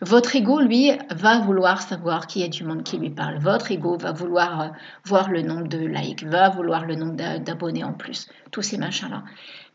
Votre 0.03 0.37
ego, 0.37 0.61
lui, 0.61 0.93
va 1.11 1.41
vouloir 1.41 1.81
savoir 1.81 2.27
qui 2.27 2.43
est 2.43 2.51
du 2.51 2.65
monde 2.65 2.83
qui 2.83 2.99
lui 2.99 3.09
parle. 3.09 3.39
Votre 3.39 3.73
ego 3.73 3.97
va 3.97 4.13
vouloir 4.13 4.61
euh, 4.61 4.69
voir 5.05 5.31
le 5.31 5.41
nombre 5.41 5.69
de 5.69 5.79
likes, 5.79 6.25
va 6.25 6.51
vouloir 6.51 6.85
le 6.85 6.95
nombre 6.95 7.17
d'abonnés 7.39 7.85
en 7.85 7.95
plus, 7.95 8.29
tous 8.51 8.63
ces 8.63 8.77
machins-là. 8.77 9.25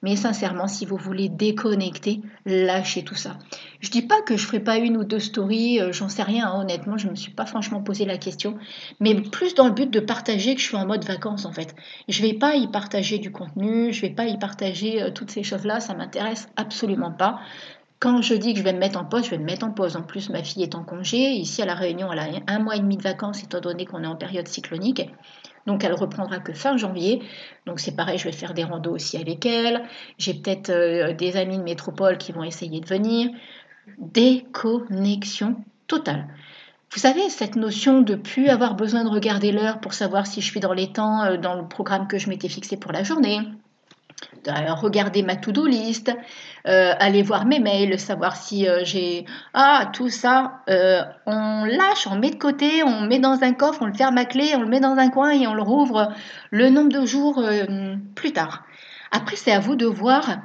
Mais 0.03 0.15
sincèrement, 0.15 0.67
si 0.67 0.85
vous 0.85 0.97
voulez 0.97 1.29
déconnecter, 1.29 2.21
lâchez 2.45 3.03
tout 3.03 3.15
ça. 3.15 3.39
Je 3.79 3.89
dis 3.89 4.01
pas 4.01 4.21
que 4.21 4.37
je 4.37 4.45
ferai 4.45 4.59
pas 4.59 4.77
une 4.77 4.97
ou 4.97 5.03
deux 5.03 5.19
stories, 5.19 5.79
euh, 5.79 5.91
j'en 5.91 6.09
sais 6.09 6.23
rien, 6.23 6.47
hein, 6.47 6.61
honnêtement, 6.61 6.97
je 6.97 7.07
me 7.07 7.15
suis 7.15 7.31
pas 7.31 7.45
franchement 7.45 7.81
posé 7.81 8.05
la 8.05 8.17
question, 8.17 8.57
mais 8.99 9.15
plus 9.15 9.55
dans 9.55 9.65
le 9.65 9.73
but 9.73 9.89
de 9.89 9.99
partager 9.99 10.53
que 10.53 10.61
je 10.61 10.67
suis 10.67 10.77
en 10.77 10.85
mode 10.85 11.05
vacances 11.05 11.45
en 11.45 11.51
fait. 11.51 11.73
Je 12.09 12.21
vais 12.21 12.33
pas 12.33 12.55
y 12.55 12.67
partager 12.67 13.17
du 13.17 13.31
contenu, 13.31 13.91
je 13.91 14.01
vais 14.01 14.11
pas 14.11 14.25
y 14.25 14.37
partager 14.37 15.01
euh, 15.01 15.09
toutes 15.09 15.31
ces 15.31 15.41
choses-là, 15.41 15.79
ça 15.79 15.95
m'intéresse 15.95 16.49
absolument 16.57 17.11
pas. 17.11 17.39
Quand 18.03 18.21
je 18.21 18.33
dis 18.33 18.51
que 18.51 18.59
je 18.59 18.65
vais 18.65 18.73
me 18.73 18.79
mettre 18.79 18.99
en 18.99 19.05
pause, 19.05 19.23
je 19.23 19.29
vais 19.29 19.37
me 19.37 19.45
mettre 19.45 19.65
en 19.65 19.71
pause. 19.71 19.95
En 19.95 20.01
plus, 20.01 20.29
ma 20.29 20.43
fille 20.43 20.63
est 20.63 20.75
en 20.75 20.83
congé. 20.83 21.31
Ici, 21.35 21.61
à 21.61 21.65
La 21.65 21.73
Réunion, 21.73 22.11
elle 22.11 22.19
a 22.19 22.27
un 22.47 22.59
mois 22.59 22.75
et 22.75 22.81
demi 22.81 22.97
de 22.97 23.01
vacances, 23.01 23.41
étant 23.41 23.61
donné 23.61 23.85
qu'on 23.85 24.03
est 24.03 24.07
en 24.07 24.17
période 24.17 24.45
cyclonique. 24.45 25.09
Donc 25.65 25.83
elle 25.83 25.93
reprendra 25.93 26.39
que 26.39 26.53
fin 26.53 26.77
janvier. 26.77 27.21
Donc 27.65 27.79
c'est 27.79 27.95
pareil, 27.95 28.17
je 28.17 28.25
vais 28.25 28.31
faire 28.31 28.53
des 28.53 28.63
randos 28.63 28.91
aussi 28.91 29.17
avec 29.17 29.45
elle. 29.45 29.83
J'ai 30.17 30.33
peut-être 30.33 30.69
euh, 30.69 31.13
des 31.13 31.37
amis 31.37 31.57
de 31.57 31.63
métropole 31.63 32.17
qui 32.17 32.31
vont 32.31 32.43
essayer 32.43 32.79
de 32.79 32.87
venir. 32.87 33.29
Déconnexion 33.97 35.57
totale. 35.87 36.27
Vous 36.93 36.99
savez, 36.99 37.27
cette 37.29 37.55
notion 37.55 38.01
de 38.01 38.13
plus 38.13 38.49
avoir 38.49 38.75
besoin 38.75 39.03
de 39.03 39.09
regarder 39.09 39.51
l'heure 39.51 39.79
pour 39.79 39.93
savoir 39.93 40.27
si 40.27 40.41
je 40.41 40.45
suis 40.45 40.59
dans 40.59 40.73
les 40.73 40.91
temps 40.91 41.23
euh, 41.23 41.37
dans 41.37 41.55
le 41.55 41.67
programme 41.67 42.07
que 42.07 42.17
je 42.17 42.29
m'étais 42.29 42.49
fixé 42.49 42.77
pour 42.77 42.91
la 42.91 43.03
journée, 43.03 43.39
regarder 44.45 45.23
ma 45.23 45.35
to-do 45.35 45.65
list, 45.65 46.11
euh, 46.67 46.93
aller 46.99 47.21
voir 47.21 47.45
mes 47.45 47.59
mails, 47.59 47.99
savoir 47.99 48.35
si 48.35 48.67
euh, 48.67 48.81
j'ai... 48.83 49.25
Ah, 49.53 49.89
tout 49.93 50.09
ça, 50.09 50.61
euh, 50.69 51.01
on 51.25 51.65
lâche, 51.65 52.07
on 52.07 52.17
met 52.17 52.31
de 52.31 52.37
côté, 52.37 52.83
on 52.83 53.01
met 53.01 53.19
dans 53.19 53.43
un 53.43 53.53
coffre, 53.53 53.81
on 53.81 53.87
le 53.87 53.93
ferme 53.93 54.17
à 54.17 54.25
clé, 54.25 54.53
on 54.55 54.61
le 54.61 54.67
met 54.67 54.79
dans 54.79 54.97
un 54.97 55.09
coin 55.09 55.31
et 55.31 55.47
on 55.47 55.53
le 55.53 55.61
rouvre 55.61 56.13
le 56.51 56.69
nombre 56.69 56.91
de 56.91 57.05
jours 57.05 57.43
plus 58.15 58.33
tard. 58.33 58.63
Après, 59.11 59.35
c'est 59.35 59.51
à 59.51 59.59
vous 59.59 59.75
de 59.75 59.85
voir, 59.85 60.37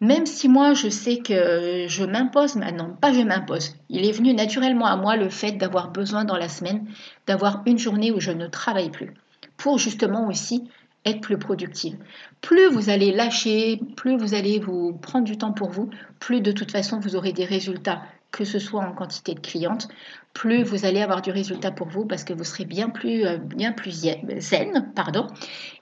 même 0.00 0.26
si 0.26 0.48
moi 0.48 0.74
je 0.74 0.88
sais 0.88 1.18
que 1.18 1.86
je 1.88 2.04
m'impose, 2.04 2.56
maintenant, 2.56 2.96
pas 3.00 3.12
je 3.12 3.20
m'impose, 3.20 3.76
il 3.88 4.04
est 4.06 4.12
venu 4.12 4.34
naturellement 4.34 4.86
à 4.86 4.96
moi 4.96 5.16
le 5.16 5.28
fait 5.28 5.52
d'avoir 5.52 5.90
besoin 5.90 6.24
dans 6.24 6.36
la 6.36 6.48
semaine 6.48 6.86
d'avoir 7.26 7.62
une 7.66 7.78
journée 7.78 8.12
où 8.12 8.20
je 8.20 8.32
ne 8.32 8.46
travaille 8.46 8.90
plus. 8.90 9.14
Pour 9.56 9.78
justement 9.78 10.28
aussi 10.28 10.68
être 11.06 11.20
plus 11.20 11.38
productive. 11.38 11.96
Plus 12.42 12.68
vous 12.68 12.90
allez 12.90 13.12
lâcher, 13.12 13.80
plus 13.96 14.16
vous 14.16 14.34
allez 14.34 14.58
vous 14.58 14.92
prendre 14.92 15.24
du 15.24 15.38
temps 15.38 15.52
pour 15.52 15.70
vous, 15.70 15.88
plus 16.18 16.40
de 16.40 16.52
toute 16.52 16.72
façon 16.72 16.98
vous 16.98 17.16
aurez 17.16 17.32
des 17.32 17.44
résultats, 17.44 18.02
que 18.32 18.44
ce 18.44 18.58
soit 18.58 18.82
en 18.82 18.92
quantité 18.92 19.34
de 19.34 19.40
clientes, 19.40 19.88
plus 20.34 20.62
vous 20.62 20.84
allez 20.84 21.00
avoir 21.00 21.22
du 21.22 21.30
résultat 21.30 21.70
pour 21.70 21.88
vous 21.88 22.04
parce 22.04 22.24
que 22.24 22.34
vous 22.34 22.44
serez 22.44 22.66
bien 22.66 22.90
plus, 22.90 23.24
euh, 23.24 23.38
bien 23.38 23.72
plus 23.72 24.06
zen, 24.38 24.92
pardon, 24.94 25.28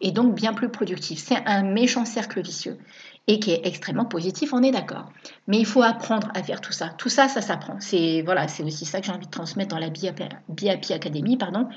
et 0.01 0.13
donc 0.13 0.35
bien 0.35 0.53
plus 0.53 0.69
productif. 0.69 1.19
C'est 1.19 1.43
un 1.47 1.65
méchant 1.65 2.05
cercle 2.05 2.41
vicieux 2.41 2.79
et 3.27 3.41
qui 3.41 3.51
est 3.51 3.67
extrêmement 3.67 4.05
positif, 4.05 4.53
on 4.53 4.63
est 4.63 4.71
d'accord. 4.71 5.11
Mais 5.49 5.59
il 5.59 5.67
faut 5.67 5.83
apprendre 5.83 6.31
à 6.35 6.43
faire 6.43 6.61
tout 6.61 6.73
ça. 6.73 6.91
Tout 6.99 7.09
ça, 7.09 7.27
ça 7.29 7.41
s'apprend. 7.41 7.77
C'est 7.81 8.23
voilà, 8.23 8.47
c'est 8.49 8.63
aussi 8.63 8.85
ça 8.85 9.01
que 9.01 9.07
j'ai 9.07 9.13
envie 9.13 9.27
de 9.27 9.31
transmettre 9.31 9.75
dans 9.75 9.81
la 9.81 9.89
BIAPI 9.91 10.93
Academy, 10.93 11.37
pardon, 11.37 11.69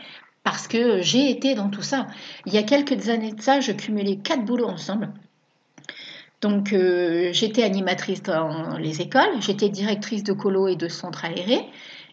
parce 0.50 0.70
que 0.70 1.02
j'ai 1.02 1.30
été 1.30 1.56
dans 1.56 1.70
tout 1.70 1.82
ça. 1.82 2.08
Il 2.46 2.54
y 2.54 2.58
a 2.58 2.64
quelques 2.64 3.10
années 3.10 3.34
de 3.34 3.42
ça, 3.42 3.60
je 3.60 3.74
cumulais 3.74 4.16
quatre 4.16 4.46
boulots 4.46 4.70
ensemble. 4.70 5.10
Donc 6.40 6.72
euh, 6.72 7.34
j'étais 7.34 7.64
animatrice 7.64 8.24
dans 8.24 8.78
les 8.78 9.02
écoles, 9.02 9.42
j'étais 9.42 9.68
directrice 9.68 10.24
de 10.24 10.32
colo 10.32 10.70
et 10.70 10.78
de 10.78 10.88
centre 10.88 11.26
aéré, 11.26 11.66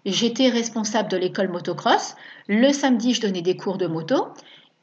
j'étais 0.05 0.49
responsable 0.49 1.09
de 1.11 1.17
l'école 1.17 1.49
motocross. 1.49 2.17
Le 2.49 2.73
samedi, 2.73 3.15
je 3.15 3.21
donnais 3.21 3.41
des 3.41 3.57
cours 3.57 3.79
de 3.79 3.87
moto. 3.87 4.27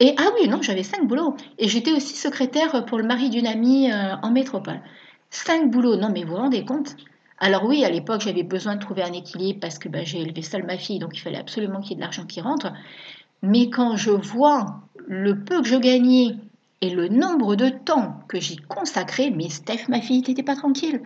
Et 0.00 0.14
ah 0.16 0.30
oui, 0.40 0.48
non, 0.48 0.62
j'avais 0.62 0.82
cinq 0.82 1.06
boulots. 1.06 1.36
Et 1.58 1.68
j'étais 1.68 1.92
aussi 1.92 2.16
secrétaire 2.16 2.86
pour 2.86 2.96
le 2.96 3.04
mari 3.04 3.28
d'une 3.28 3.46
amie 3.46 3.92
euh, 3.92 4.14
en 4.22 4.30
métropole. 4.30 4.80
Cinq 5.28 5.70
boulots, 5.70 5.96
non 5.96 6.08
mais 6.10 6.24
vous 6.24 6.30
vous 6.30 6.36
rendez 6.36 6.64
compte? 6.64 6.96
Alors 7.38 7.64
oui, 7.64 7.84
à 7.84 7.90
l'époque, 7.90 8.22
j'avais 8.22 8.44
besoin 8.44 8.76
de 8.76 8.80
trouver 8.80 9.02
un 9.02 9.12
équilibre 9.12 9.60
parce 9.60 9.78
que 9.78 9.88
bah, 9.88 10.04
j'ai 10.04 10.22
élevé 10.22 10.40
seule 10.42 10.64
ma 10.64 10.78
fille, 10.78 11.00
donc 11.00 11.16
il 11.16 11.20
fallait 11.20 11.40
absolument 11.40 11.80
qu'il 11.80 11.90
y 11.90 11.92
ait 11.94 11.96
de 11.96 12.00
l'argent 12.00 12.24
qui 12.24 12.40
rentre. 12.40 12.72
Mais 13.42 13.70
quand 13.70 13.96
je 13.96 14.10
vois 14.10 14.80
le 15.06 15.38
peu 15.40 15.62
que 15.62 15.68
je 15.68 15.76
gagnais 15.76 16.36
et 16.80 16.90
le 16.90 17.08
nombre 17.08 17.54
de 17.54 17.68
temps 17.68 18.20
que 18.28 18.40
j'y 18.40 18.56
consacrais, 18.56 19.30
mais 19.30 19.48
Steph, 19.48 19.88
ma 19.88 20.00
fille, 20.00 20.22
n'était 20.26 20.42
pas 20.42 20.56
tranquille. 20.56 21.00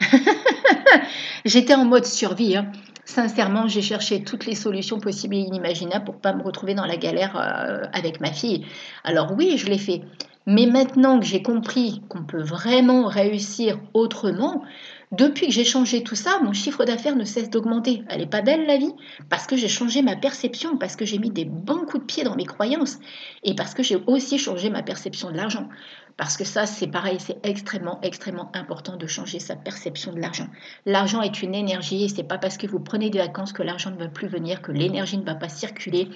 J'étais 1.44 1.74
en 1.74 1.86
mode 1.86 2.04
survie. 2.04 2.56
Hein. 2.56 2.70
Sincèrement, 3.04 3.66
j'ai 3.66 3.82
cherché 3.82 4.22
toutes 4.22 4.46
les 4.46 4.54
solutions 4.54 5.00
possibles 5.00 5.34
et 5.34 5.40
inimaginables 5.40 6.04
pour 6.04 6.16
pas 6.16 6.34
me 6.34 6.42
retrouver 6.42 6.74
dans 6.74 6.86
la 6.86 6.96
galère 6.96 7.36
euh, 7.36 7.86
avec 7.92 8.20
ma 8.20 8.30
fille. 8.30 8.66
Alors 9.04 9.32
oui, 9.36 9.56
je 9.58 9.66
l'ai 9.66 9.78
fait. 9.78 10.02
Mais 10.46 10.66
maintenant 10.66 11.18
que 11.18 11.24
j'ai 11.24 11.42
compris 11.42 12.02
qu'on 12.08 12.24
peut 12.24 12.42
vraiment 12.42 13.06
réussir 13.06 13.78
autrement, 13.94 14.62
depuis 15.12 15.48
que 15.48 15.52
j'ai 15.52 15.64
changé 15.64 16.02
tout 16.02 16.14
ça, 16.14 16.40
mon 16.42 16.54
chiffre 16.54 16.84
d'affaires 16.84 17.16
ne 17.16 17.24
cesse 17.24 17.50
d'augmenter. 17.50 18.02
Elle 18.08 18.20
n'est 18.20 18.26
pas 18.26 18.40
belle 18.40 18.66
la 18.66 18.78
vie? 18.78 18.94
Parce 19.28 19.46
que 19.46 19.56
j'ai 19.56 19.68
changé 19.68 20.00
ma 20.00 20.16
perception, 20.16 20.78
parce 20.78 20.96
que 20.96 21.04
j'ai 21.04 21.18
mis 21.18 21.30
des 21.30 21.44
bons 21.44 21.84
coups 21.84 22.00
de 22.00 22.06
pied 22.06 22.24
dans 22.24 22.34
mes 22.34 22.46
croyances 22.46 22.98
et 23.42 23.54
parce 23.54 23.74
que 23.74 23.82
j'ai 23.82 23.96
aussi 24.06 24.38
changé 24.38 24.70
ma 24.70 24.82
perception 24.82 25.30
de 25.30 25.36
l'argent. 25.36 25.68
Parce 26.16 26.36
que 26.36 26.44
ça, 26.44 26.66
c'est 26.66 26.86
pareil, 26.86 27.16
c'est 27.18 27.38
extrêmement, 27.42 27.98
extrêmement 28.02 28.50
important 28.54 28.96
de 28.96 29.06
changer 29.06 29.38
sa 29.38 29.56
perception 29.56 30.12
de 30.12 30.20
l'argent. 30.20 30.46
L'argent 30.84 31.22
est 31.22 31.42
une 31.42 31.54
énergie 31.54 32.04
et 32.04 32.08
c'est 32.08 32.22
pas 32.22 32.38
parce 32.38 32.58
que 32.58 32.66
vous 32.66 32.80
prenez 32.80 33.10
des 33.10 33.18
vacances 33.18 33.52
que 33.52 33.62
l'argent 33.62 33.90
ne 33.90 33.96
va 33.96 34.08
plus 34.08 34.28
venir, 34.28 34.62
que 34.62 34.72
l'énergie 34.72 35.16
ne 35.16 35.24
va 35.24 35.34
pas 35.34 35.48
circuler. 35.48 36.08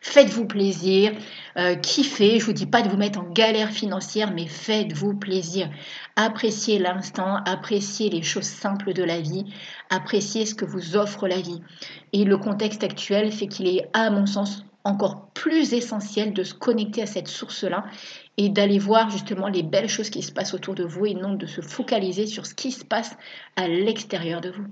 Faites-vous 0.00 0.46
plaisir, 0.46 1.12
euh, 1.56 1.76
kiffez. 1.76 2.40
Je 2.40 2.46
vous 2.46 2.52
dis 2.52 2.66
pas 2.66 2.82
de 2.82 2.88
vous 2.88 2.96
mettre 2.96 3.20
en 3.20 3.30
galère 3.30 3.70
financière, 3.70 4.32
mais 4.32 4.46
faites-vous 4.46 5.14
plaisir. 5.14 5.70
Appréciez 6.16 6.78
l'instant, 6.78 7.36
appréciez 7.44 8.10
les 8.10 8.22
choses 8.22 8.43
simples 8.44 8.92
de 8.92 9.02
la 9.02 9.20
vie, 9.20 9.44
apprécier 9.90 10.46
ce 10.46 10.54
que 10.54 10.64
vous 10.64 10.96
offre 10.96 11.26
la 11.26 11.40
vie. 11.40 11.60
Et 12.12 12.24
le 12.24 12.38
contexte 12.38 12.84
actuel 12.84 13.32
fait 13.32 13.48
qu'il 13.48 13.66
est, 13.66 13.88
à 13.92 14.10
mon 14.10 14.26
sens, 14.26 14.64
encore 14.84 15.28
plus 15.30 15.72
essentiel 15.72 16.34
de 16.34 16.44
se 16.44 16.54
connecter 16.54 17.02
à 17.02 17.06
cette 17.06 17.28
source-là 17.28 17.84
et 18.36 18.50
d'aller 18.50 18.78
voir 18.78 19.10
justement 19.10 19.48
les 19.48 19.62
belles 19.62 19.88
choses 19.88 20.10
qui 20.10 20.22
se 20.22 20.30
passent 20.30 20.54
autour 20.54 20.74
de 20.74 20.84
vous 20.84 21.06
et 21.06 21.14
non 21.14 21.34
de 21.34 21.46
se 21.46 21.62
focaliser 21.62 22.26
sur 22.26 22.44
ce 22.44 22.54
qui 22.54 22.70
se 22.70 22.84
passe 22.84 23.16
à 23.56 23.66
l'extérieur 23.66 24.42
de 24.42 24.50
vous. 24.50 24.66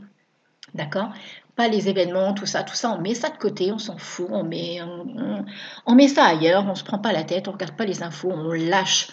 D'accord? 0.74 1.08
Pas 1.56 1.68
les 1.68 1.88
événements, 1.88 2.32
tout 2.32 2.46
ça, 2.46 2.62
tout 2.62 2.74
ça, 2.74 2.90
on 2.90 3.00
met 3.00 3.14
ça 3.14 3.28
de 3.28 3.36
côté, 3.36 3.72
on 3.72 3.78
s'en 3.78 3.98
fout, 3.98 4.28
on 4.30 4.42
met, 4.42 4.80
on, 5.86 5.94
met 5.94 6.08
ça 6.08 6.24
ailleurs, 6.24 6.64
on 6.64 6.70
ne 6.70 6.74
se 6.74 6.84
prend 6.84 6.98
pas 6.98 7.12
la 7.12 7.24
tête, 7.24 7.46
on 7.46 7.50
ne 7.50 7.56
regarde 7.56 7.76
pas 7.76 7.84
les 7.84 8.02
infos, 8.02 8.30
on 8.30 8.52
lâche, 8.52 9.08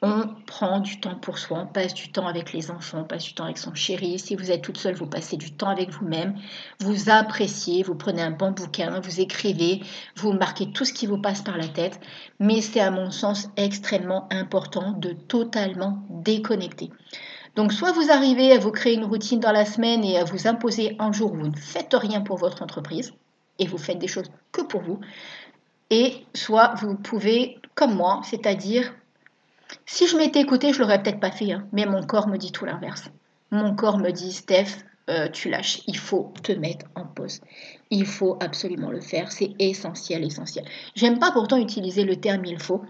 on 0.00 0.28
prend 0.46 0.80
du 0.80 1.00
temps 1.00 1.16
pour 1.16 1.38
soi, 1.38 1.60
on 1.60 1.66
passe 1.66 1.94
du 1.94 2.10
temps 2.10 2.26
avec 2.26 2.52
les 2.52 2.70
enfants, 2.70 3.00
on 3.00 3.04
passe 3.04 3.24
du 3.24 3.34
temps 3.34 3.44
avec 3.44 3.58
son 3.58 3.74
chéri. 3.74 4.18
Si 4.18 4.36
vous 4.36 4.50
êtes 4.50 4.62
toute 4.62 4.78
seule, 4.78 4.94
vous 4.94 5.06
passez 5.06 5.36
du 5.36 5.52
temps 5.52 5.68
avec 5.68 5.90
vous-même, 5.90 6.36
vous 6.80 7.10
appréciez, 7.10 7.82
vous 7.82 7.94
prenez 7.94 8.22
un 8.22 8.30
bon 8.30 8.52
bouquin, 8.52 9.00
vous 9.00 9.20
écrivez, 9.20 9.80
vous 10.16 10.32
marquez 10.32 10.70
tout 10.70 10.84
ce 10.84 10.92
qui 10.92 11.06
vous 11.06 11.18
passe 11.18 11.42
par 11.42 11.56
la 11.56 11.68
tête. 11.68 12.00
Mais 12.38 12.60
c'est 12.60 12.80
à 12.80 12.90
mon 12.90 13.10
sens 13.10 13.48
extrêmement 13.56 14.28
important 14.30 14.92
de 14.92 15.10
totalement 15.10 16.02
déconnecter. 16.10 16.90
Donc 17.56 17.72
soit 17.72 17.92
vous 17.92 18.10
arrivez 18.12 18.52
à 18.52 18.58
vous 18.58 18.70
créer 18.70 18.94
une 18.94 19.04
routine 19.04 19.40
dans 19.40 19.52
la 19.52 19.64
semaine 19.64 20.04
et 20.04 20.18
à 20.18 20.24
vous 20.24 20.46
imposer 20.46 20.94
un 21.00 21.10
jour 21.10 21.32
où 21.32 21.36
vous 21.36 21.48
ne 21.48 21.56
faites 21.56 21.94
rien 21.94 22.20
pour 22.20 22.36
votre 22.36 22.62
entreprise 22.62 23.12
et 23.58 23.66
vous 23.66 23.78
faites 23.78 23.98
des 23.98 24.06
choses 24.06 24.30
que 24.52 24.62
pour 24.62 24.82
vous. 24.82 25.00
Et 25.90 26.24
soit 26.34 26.74
vous 26.76 26.94
pouvez, 26.94 27.58
comme 27.74 27.94
moi, 27.94 28.20
c'est-à-dire 28.22 28.94
si 29.90 30.06
je 30.06 30.18
m'étais 30.18 30.42
écoutée, 30.42 30.74
je 30.74 30.80
l'aurais 30.80 31.02
peut-être 31.02 31.18
pas 31.18 31.30
fait, 31.30 31.50
hein. 31.50 31.66
mais 31.72 31.86
mon 31.86 32.02
corps 32.02 32.28
me 32.28 32.36
dit 32.36 32.52
tout 32.52 32.66
l'inverse. 32.66 33.10
Mon 33.50 33.74
corps 33.74 33.96
me 33.96 34.10
dit, 34.10 34.32
Steph, 34.32 34.84
euh, 35.08 35.28
tu 35.30 35.48
lâches, 35.48 35.80
il 35.86 35.96
faut 35.96 36.34
te 36.42 36.52
mettre 36.52 36.84
en 36.94 37.06
pause. 37.06 37.40
Il 37.90 38.04
faut 38.04 38.36
absolument 38.40 38.90
le 38.90 39.00
faire, 39.00 39.32
c'est 39.32 39.52
essentiel, 39.58 40.24
essentiel. 40.24 40.66
J'aime 40.94 41.18
pas 41.18 41.32
pourtant 41.32 41.56
utiliser 41.56 42.04
le 42.04 42.16
terme 42.16 42.44
il 42.44 42.58
faut, 42.58 42.82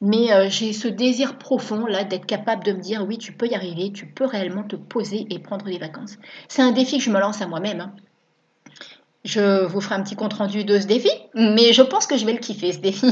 mais 0.00 0.32
euh, 0.32 0.48
j'ai 0.48 0.72
ce 0.72 0.88
désir 0.88 1.36
profond 1.36 1.84
là 1.84 2.04
d'être 2.04 2.24
capable 2.24 2.64
de 2.64 2.72
me 2.72 2.80
dire 2.80 3.04
oui, 3.06 3.18
tu 3.18 3.32
peux 3.32 3.46
y 3.46 3.54
arriver, 3.54 3.92
tu 3.92 4.06
peux 4.06 4.24
réellement 4.24 4.62
te 4.62 4.76
poser 4.76 5.26
et 5.28 5.38
prendre 5.40 5.66
des 5.66 5.78
vacances. 5.78 6.16
C'est 6.48 6.62
un 6.62 6.72
défi 6.72 6.96
que 6.96 7.04
je 7.04 7.10
me 7.10 7.20
lance 7.20 7.42
à 7.42 7.46
moi-même. 7.46 7.82
Hein. 7.82 7.92
Je 9.28 9.66
vous 9.66 9.82
ferai 9.82 9.96
un 9.96 10.02
petit 10.02 10.16
compte 10.16 10.32
rendu 10.32 10.64
de 10.64 10.80
ce 10.80 10.86
défi, 10.86 11.10
mais 11.34 11.74
je 11.74 11.82
pense 11.82 12.06
que 12.06 12.16
je 12.16 12.24
vais 12.24 12.32
le 12.32 12.38
kiffer 12.38 12.72
ce 12.72 12.78
défi. 12.78 13.08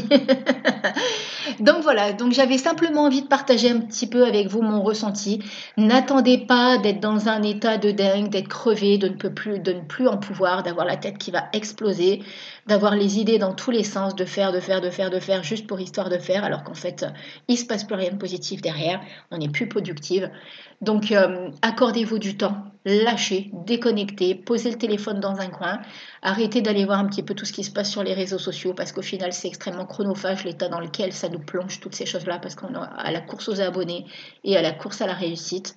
donc 1.61 1.83
voilà, 1.83 2.15
donc 2.15 2.33
j'avais 2.33 2.57
simplement 2.57 3.03
envie 3.03 3.21
de 3.21 3.27
partager 3.27 3.69
un 3.71 3.81
petit 3.81 4.07
peu 4.07 4.25
avec 4.25 4.47
vous 4.47 4.63
mon 4.63 4.83
ressenti. 4.83 5.43
N'attendez 5.77 6.39
pas 6.39 6.79
d'être 6.79 7.01
dans 7.01 7.29
un 7.29 7.43
état 7.43 7.77
de 7.77 7.91
dingue, 7.91 8.31
d'être 8.31 8.49
crevé, 8.49 8.97
de 8.97 9.09
ne, 9.09 9.15
plus, 9.29 9.59
de 9.59 9.75
ne 9.75 9.83
plus 9.83 10.09
en 10.09 10.17
pouvoir, 10.17 10.63
d'avoir 10.63 10.87
la 10.87 10.97
tête 10.97 11.19
qui 11.19 11.31
va 11.31 11.51
exploser, 11.53 12.23
d'avoir 12.67 12.95
les 12.95 13.19
idées 13.19 13.37
dans 13.37 13.53
tous 13.53 13.71
les 13.71 13.85
sens, 13.85 14.15
de 14.15 14.25
faire, 14.25 14.53
de 14.53 14.61
faire, 14.61 14.81
de 14.81 14.89
faire, 14.89 15.11
de 15.11 15.21
faire, 15.21 15.45
juste 15.45 15.67
pour 15.67 15.81
histoire 15.81 16.09
de 16.09 16.17
faire, 16.17 16.45
alors 16.45 16.65
qu'en 16.65 16.73
fait, 16.73 17.05
il 17.47 17.59
se 17.59 17.67
passe 17.67 17.85
plus 17.85 17.97
rien 17.97 18.13
de 18.13 18.17
positif 18.17 18.63
derrière, 18.63 19.03
on 19.31 19.37
n'est 19.37 19.51
plus 19.51 19.69
productive. 19.69 20.31
Donc 20.81 21.13
euh, 21.13 21.51
accordez-vous 21.61 22.19
du 22.19 22.39
temps, 22.39 22.57
lâchez, 22.87 23.51
déconnectez, 23.53 24.37
posez 24.37 24.71
le 24.71 24.79
téléphone 24.79 25.19
dans 25.19 25.41
un 25.41 25.49
coin, 25.49 25.81
arrêtez 26.23 26.63
d'aller 26.63 26.85
voir 26.85 27.01
un 27.01 27.07
petit 27.07 27.25
peu 27.25 27.35
tout 27.35 27.45
ce 27.45 27.53
qui 27.53 27.65
se 27.65 27.71
passe 27.73 27.91
sur 27.91 28.05
les 28.05 28.15
réseaux 28.15 28.39
sociaux 28.39 28.75
parce 28.75 28.93
qu'au 28.93 29.03
final 29.03 29.33
c'est 29.33 29.49
extrêmement 29.49 29.87
chronophage 29.87 30.45
l'état 30.45 30.69
dans 30.69 30.79
lequel 30.79 31.13
ça 31.13 31.29
nous 31.29 31.41
plonge 31.41 31.81
toutes 31.81 31.97
ces 31.97 32.07
choses-là 32.07 32.39
parce 32.39 32.55
qu'on 32.55 32.73
est 32.73 32.89
à 32.97 33.11
la 33.11 33.21
course 33.21 33.49
aux 33.49 33.61
abonnés 33.61 34.07
et 34.45 34.57
à 34.57 34.63
la 34.63 34.71
course 34.71 35.01
à 35.01 35.07
la 35.09 35.15
réussite. 35.15 35.75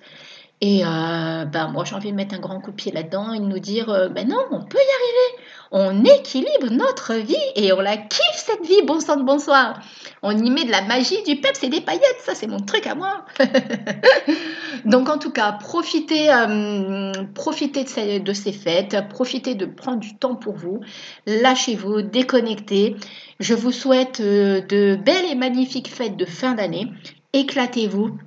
Et 0.62 0.84
euh, 0.84 1.46
ben 1.46 1.68
moi 1.68 1.84
j'ai 1.86 1.94
envie 1.94 2.10
de 2.10 2.16
mettre 2.16 2.34
un 2.34 2.38
grand 2.38 2.60
coup 2.60 2.70
de 2.70 2.76
pied 2.76 2.92
là-dedans 2.92 3.32
et 3.32 3.38
de 3.38 3.46
nous 3.46 3.58
dire 3.60 3.88
euh, 3.88 4.08
ben 4.10 4.28
non, 4.28 4.44
on 4.50 4.62
peut 4.62 4.78
y 4.78 4.80
arriver. 4.80 5.46
On 5.72 6.04
équilibre 6.04 6.70
notre 6.70 7.14
vie 7.14 7.34
et 7.56 7.72
on 7.72 7.80
la 7.80 7.96
kiffe 7.96 8.20
cette 8.34 8.66
vie, 8.66 8.82
bon 8.84 9.00
sang 9.00 9.16
de 9.16 9.22
bonsoir. 9.22 9.80
On 10.22 10.36
y 10.36 10.50
met 10.50 10.64
de 10.64 10.70
la 10.70 10.82
magie, 10.82 11.22
du 11.22 11.36
peps 11.36 11.62
et 11.62 11.70
des 11.70 11.80
paillettes, 11.80 12.20
ça 12.22 12.34
c'est 12.34 12.46
mon 12.46 12.60
truc 12.60 12.86
à 12.86 12.94
moi. 12.94 13.24
Donc 14.84 15.08
en 15.08 15.16
tout 15.16 15.30
cas, 15.30 15.52
profitez, 15.52 16.30
euh, 16.30 17.12
profitez 17.34 17.84
de, 17.84 17.88
ces, 17.88 18.20
de 18.20 18.32
ces 18.34 18.52
fêtes, 18.52 18.96
profitez 19.08 19.54
de 19.54 19.64
prendre 19.64 20.00
du 20.00 20.16
temps 20.16 20.34
pour 20.34 20.56
vous, 20.56 20.80
lâchez-vous, 21.26 22.02
déconnectez. 22.02 22.96
Je 23.38 23.54
vous 23.54 23.72
souhaite 23.72 24.20
de 24.20 24.96
belles 24.96 25.30
et 25.30 25.36
magnifiques 25.36 25.88
fêtes 25.88 26.16
de 26.16 26.26
fin 26.26 26.52
d'année. 26.52 26.88
Éclatez-vous, 27.32 28.18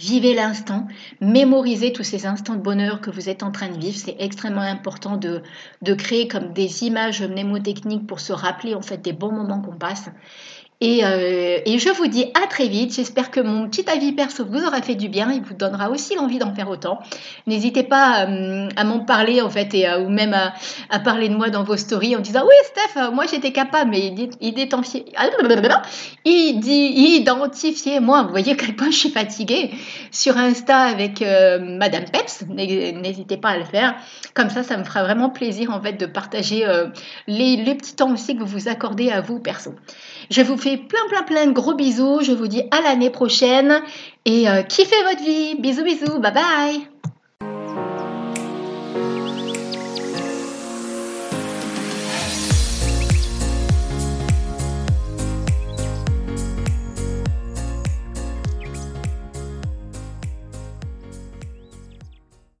Vivez 0.00 0.32
l'instant, 0.32 0.86
mémorisez 1.20 1.92
tous 1.92 2.04
ces 2.04 2.24
instants 2.24 2.54
de 2.54 2.62
bonheur 2.62 3.02
que 3.02 3.10
vous 3.10 3.28
êtes 3.28 3.42
en 3.42 3.50
train 3.50 3.68
de 3.68 3.78
vivre. 3.78 3.98
C'est 3.98 4.16
extrêmement 4.18 4.62
important 4.62 5.18
de, 5.18 5.42
de 5.82 5.92
créer 5.92 6.26
comme 6.26 6.54
des 6.54 6.84
images 6.84 7.22
mnémotechniques 7.22 8.06
pour 8.06 8.18
se 8.18 8.32
rappeler 8.32 8.74
en 8.74 8.80
fait 8.80 8.96
des 8.96 9.12
bons 9.12 9.30
moments 9.30 9.60
qu'on 9.60 9.76
passe. 9.76 10.08
Euh, 10.82 11.58
et, 11.66 11.78
je 11.78 11.90
vous 11.90 12.06
dis 12.06 12.24
à 12.42 12.46
très 12.46 12.66
vite. 12.66 12.94
J'espère 12.94 13.30
que 13.30 13.40
mon 13.40 13.68
petit 13.68 13.88
avis 13.90 14.12
perso 14.12 14.46
vous 14.46 14.64
aura 14.64 14.80
fait 14.80 14.94
du 14.94 15.10
bien 15.10 15.28
et 15.30 15.38
vous 15.38 15.52
donnera 15.52 15.90
aussi 15.90 16.14
l'envie 16.14 16.38
d'en 16.38 16.54
faire 16.54 16.70
autant. 16.70 17.00
N'hésitez 17.46 17.82
pas 17.82 18.26
euh, 18.26 18.68
à 18.76 18.84
m'en 18.84 19.00
parler 19.00 19.42
en 19.42 19.50
fait 19.50 19.74
et 19.74 19.86
ou 19.96 20.08
même 20.08 20.34
à, 20.34 20.98
parler 21.00 21.28
de 21.28 21.34
moi 21.34 21.50
dans 21.50 21.64
vos 21.64 21.76
stories 21.76 22.16
en 22.16 22.20
disant 22.20 22.44
oui 22.44 22.54
Steph, 22.64 22.98
euh, 22.98 23.10
moi 23.10 23.26
j'étais 23.30 23.52
capable 23.52 23.90
mais 23.90 24.14
identifier, 24.40 25.04
identifier 26.24 28.00
moi. 28.00 28.22
Vous 28.22 28.30
voyez 28.30 28.52
à 28.52 28.56
quel 28.56 28.74
point 28.74 28.90
je 28.90 28.96
suis 28.96 29.10
fatiguée 29.10 29.72
sur 30.10 30.38
Insta 30.38 30.78
avec 30.78 31.20
Madame 31.20 32.04
Peps. 32.10 32.44
N'hésitez 32.48 33.36
pas 33.36 33.50
à 33.50 33.58
le 33.58 33.64
faire. 33.64 33.96
Comme 34.32 34.48
ça, 34.48 34.62
ça 34.62 34.78
me 34.78 34.84
fera 34.84 35.02
vraiment 35.02 35.28
plaisir 35.28 35.70
en 35.72 35.82
fait 35.82 35.94
de 35.94 36.06
partager 36.06 36.64
les, 37.26 37.56
les 37.56 37.74
petits 37.74 37.96
temps 37.96 38.12
aussi 38.12 38.34
que 38.34 38.40
vous 38.40 38.46
vous 38.46 38.68
accordez 38.68 39.10
à 39.10 39.20
vous 39.20 39.40
perso. 39.40 39.74
Je 40.30 40.42
vous 40.42 40.56
plein 40.76 41.08
plein 41.08 41.22
plein 41.22 41.46
de 41.46 41.52
gros 41.52 41.74
bisous. 41.74 42.20
Je 42.22 42.32
vous 42.32 42.48
dis 42.48 42.62
à 42.70 42.80
l'année 42.80 43.10
prochaine 43.10 43.82
et 44.24 44.48
euh, 44.48 44.62
kiffez 44.62 45.02
votre 45.04 45.22
vie. 45.22 45.54
Bisous 45.56 45.84
bisous. 45.84 46.18
Bye 46.18 46.34
bye. 46.34 47.12